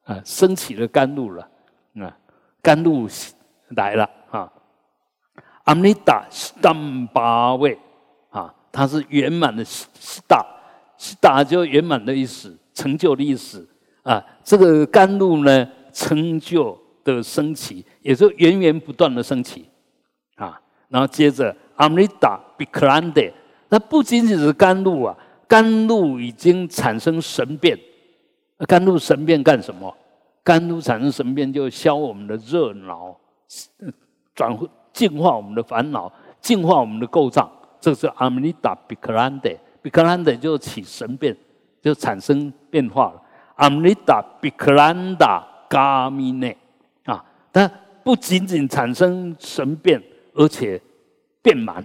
[0.05, 1.45] 啊，升起了甘露了，
[1.95, 2.17] 啊，
[2.61, 3.05] 甘露
[3.75, 4.49] 来了啊。
[5.69, 7.77] 阿弥达是当八位
[8.31, 9.85] 啊，它是圆满的，是
[10.27, 10.43] 大
[10.97, 13.69] 是大就圆满的意思，成就的意思
[14.01, 14.19] 啊。
[14.43, 19.69] 这个甘露呢，成就的升起，也就源源不断的升起
[20.37, 20.59] 啊。
[20.87, 23.21] 然后接着阿弥达比克兰德。
[23.69, 25.15] 那不仅仅是甘露啊，
[25.47, 27.77] 甘露已经产生神变。
[28.67, 29.95] 甘露神变干什么？
[30.43, 33.15] 甘露产生神变，就消我们的热恼，
[34.33, 34.57] 转
[34.99, 37.49] 净化我们的烦恼，净化我们的构造。
[37.79, 39.49] 这是阿弥达比克兰德，
[39.81, 41.33] 比克兰德就起神变，
[41.81, 43.21] 就产生变化了。
[43.55, 46.57] 阿弥达比克兰达伽米内
[47.05, 47.23] 啊，
[47.53, 47.71] 它
[48.03, 50.81] 不仅仅产生神变，而且
[51.41, 51.81] 变满。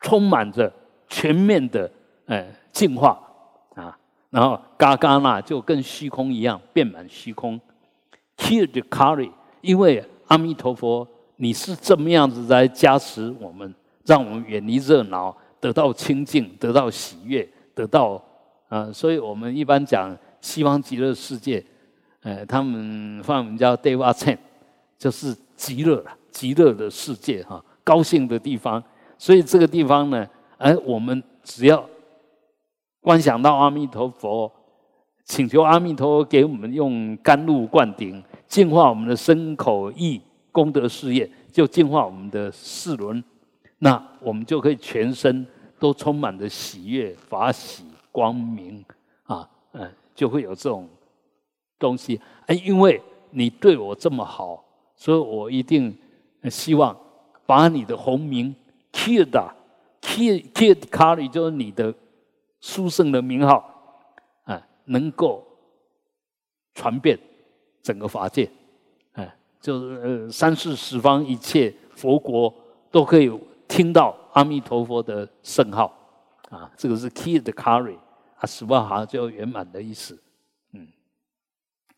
[0.00, 0.72] 充满着
[1.08, 1.90] 全面的
[2.26, 3.20] 呃净化
[3.74, 3.98] 啊，
[4.30, 7.60] 然后嘎嘎那就跟虚空一样，变满虚空。
[8.38, 9.30] Kill the carry，
[9.60, 11.06] 因为阿弥陀佛，
[11.36, 13.74] 你是这么样子来加持我们，
[14.04, 18.22] 让我们远离热闹，得到清净，得到喜悦，得到
[18.68, 21.64] 啊，所以我们一般讲西方极乐世界，
[22.22, 24.38] 呃，他们梵文叫 Deva Chen，
[24.98, 28.82] 就是极乐了，极乐的世界哈，高兴的地方。
[29.18, 30.26] 所以这个地方呢，
[30.58, 31.88] 哎，我们只要
[33.00, 34.50] 观想到阿弥陀佛，
[35.24, 40.20] 请求阿弥陀佛给我们用甘露灌顶，净化我们的身口意
[40.52, 43.22] 功德事业，就净化我们的四轮，
[43.78, 45.46] 那我们就可以全身
[45.78, 48.82] 都充满着喜悦、法喜、光明
[49.24, 50.88] 啊，嗯，就会有这种
[51.78, 52.20] 东西。
[52.46, 55.96] 哎，因为你对我这么好，所以我一定
[56.48, 56.96] 希望
[57.44, 58.54] 把你的红名。
[58.92, 61.94] Kid，Kid，Kid，Kari 就是你的
[62.60, 64.02] 书圣的名号
[64.44, 65.46] 啊，能够
[66.74, 67.18] 传遍
[67.86, 68.50] 整个法界，
[69.12, 72.52] 哎，就是呃三世十方一切佛国
[72.90, 73.30] 都可以
[73.68, 75.92] 听到阿弥陀佛的圣号。
[76.50, 77.96] 啊，这个是 Kid，Kari，
[78.38, 80.20] 啊，十万哈就圆满的意思，
[80.72, 80.88] 嗯，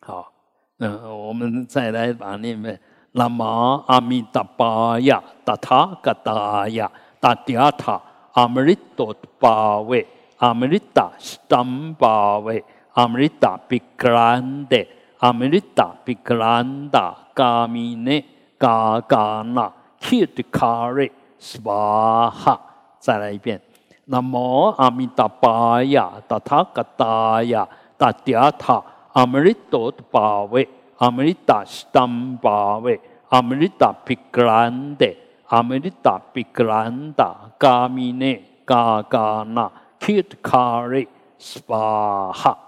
[0.00, 0.30] 好，
[0.76, 2.78] 那我们再来把那边。
[3.12, 3.42] 南无
[3.86, 8.00] 阿弥达巴呀，达他嘎达呀，达迪阿塔
[8.32, 12.62] 阿弥利多巴维，阿弥利达斯坦巴维，
[12.92, 14.76] 阿弥利达比格兰德，
[15.18, 18.24] 阿弥利达比格兰达嘎米内
[18.56, 22.60] 嘎嘎那切迪卡瑞斯巴哈，
[22.98, 23.60] 再来一遍。
[24.06, 30.68] 南无阿弥达巴呀，达他嘎达呀，达迪阿塔阿弥利多巴维。
[30.98, 35.06] 阿弥达斯坦巴维，阿弥达比格兰德，
[35.46, 41.06] 阿弥达比格兰达，嘎米内嘎嘎那，kit 卡瑞
[41.38, 42.67] 斯巴哈啊！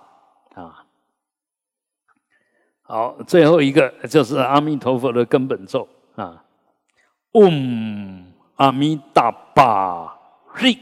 [2.90, 5.86] 好，最后一个就是阿弥陀佛的根本咒
[6.16, 6.42] 啊。
[7.34, 8.24] 嗡
[8.56, 10.18] 阿弥达巴
[10.54, 10.76] 瑞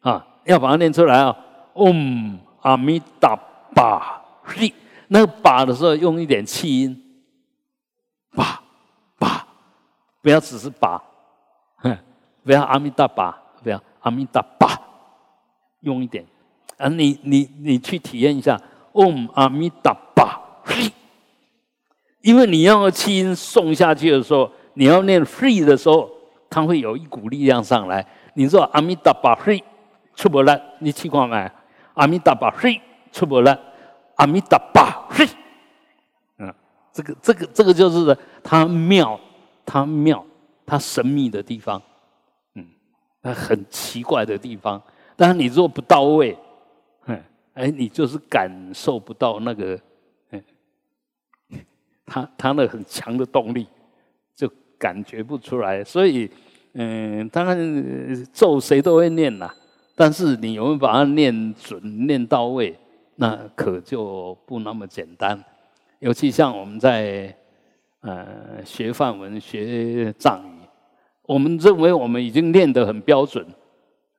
[0.00, 1.34] 啊，要把它念出来啊。
[1.76, 3.34] 嗡阿弥达
[3.74, 4.70] 巴瑞。
[5.08, 7.02] 那个把的时候用一点气音，
[8.32, 8.62] 把
[9.18, 9.46] 把，
[10.20, 11.02] 不要只是把，
[12.44, 14.78] 不要阿弥达巴，不要阿弥达巴，
[15.80, 16.22] 用一点。
[16.76, 16.86] 啊！
[16.88, 18.60] 你你你去体验一下，
[18.92, 20.38] 嗡阿弥达巴，
[22.22, 26.10] 因为你要气音送下去的时候，你要念 free 的时候，
[26.48, 28.06] 它会有一股力量上来。
[28.34, 29.62] 你说阿弥达巴 free
[30.14, 31.50] 出不来，你去过没？
[31.94, 33.58] 阿弥达巴 free 出不来，
[34.16, 35.30] 阿弥达巴 free，
[36.38, 36.54] 嗯，
[36.92, 39.18] 这个这个这个就是它妙，
[39.66, 40.24] 它妙，
[40.64, 41.82] 它神秘的地方，
[42.54, 42.64] 嗯，
[43.22, 44.80] 它很奇怪的地方。
[45.16, 46.38] 但是你如果不到位，
[47.00, 47.20] 哼
[47.54, 49.78] 哎，你就是感受不到那个，
[52.10, 53.64] 他他那很强的动力，
[54.34, 55.84] 就感觉不出来。
[55.84, 56.28] 所以，
[56.72, 59.54] 嗯，当然咒谁都会念啦，
[59.94, 62.76] 但是你有没有把它念准、念到位，
[63.14, 65.40] 那可就不那么简单。
[66.00, 67.32] 尤其像我们在
[68.00, 68.26] 呃
[68.64, 70.66] 学梵文、学藏语，
[71.26, 73.46] 我们认为我们已经练得很标准。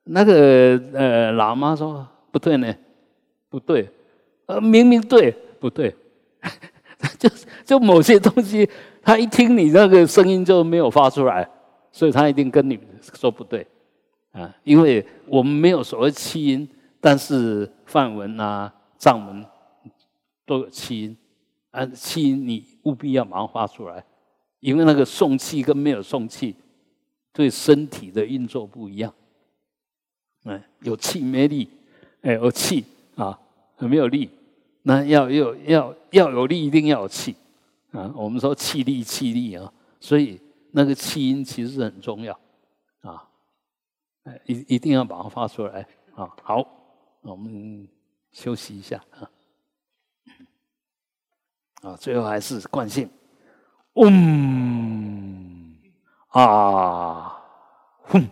[0.04, 0.32] 那个
[0.94, 2.74] 呃，喇嘛说不对呢，
[3.50, 3.88] 不对，
[4.46, 5.30] 呃，明明对，
[5.60, 5.94] 不对，
[7.22, 7.30] 就
[7.64, 8.68] 就某些东西，
[9.00, 11.48] 他一听你那个声音就没有发出来，
[11.92, 12.76] 所以他一定跟你
[13.14, 13.64] 说不对，
[14.32, 16.68] 啊，因为我们没有所谓气音，
[17.00, 19.44] 但是梵文啊、藏文
[20.44, 21.16] 都有气音，
[21.70, 24.04] 啊，气音你务必要马上发出来，
[24.58, 26.56] 因为那个送气跟没有送气
[27.32, 29.14] 对身体的运作不一样。
[30.44, 31.68] 嗯，有气没力，
[32.22, 33.38] 哎，有气啊，
[33.78, 34.28] 没有力，
[34.82, 37.36] 那要要要要有力，一定要有气
[37.92, 38.12] 啊。
[38.16, 40.40] 我们说气力，气力啊，所以
[40.72, 42.38] 那个气音其实很重要
[43.02, 43.28] 啊，
[44.46, 46.28] 一一定要把它发出来啊。
[46.42, 46.66] 好，
[47.22, 47.88] 我们
[48.32, 49.30] 休息一下啊，
[51.82, 53.08] 啊，最后还是惯性，
[53.94, 55.74] 嗡
[56.28, 57.40] 啊，
[58.02, 58.28] 哼。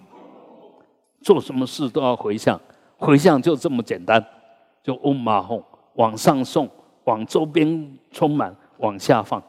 [1.23, 2.59] 做什么事都要回向，
[2.97, 4.27] 回向就这么简单，
[4.83, 5.63] 就嗡嘛吽，
[5.95, 6.69] 往上送，
[7.05, 9.43] 往周边充满，往下放，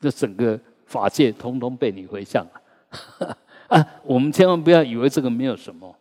[0.00, 3.36] 这整个法界通通被你回向了。
[3.68, 5.94] 啊，我们千万不要以为这个没有什么，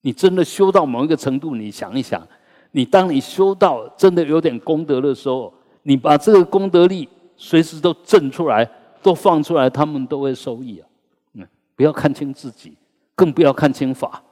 [0.00, 2.26] 你真的修到某一个程度，你想一想，
[2.72, 8.68] 你当你修到真的有点功德的时候，你把这个功德力随时都挣出来，
[9.02, 10.88] 都放出来，他们都会受益啊。
[11.34, 11.46] 嗯，
[11.76, 12.76] 不要看清自己。
[13.16, 14.22] 更不要看清法，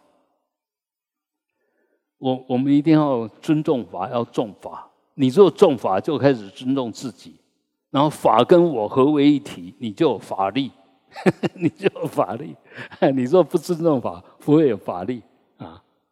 [2.18, 4.88] 我我们一定要尊重法，要重法。
[5.14, 7.34] 你若重法，就开始尊重自己，
[7.90, 10.70] 然后法跟我合为一体，你就有法力，
[11.54, 12.54] 你就有法力。
[13.14, 15.22] 你若不尊重法，不会有法力。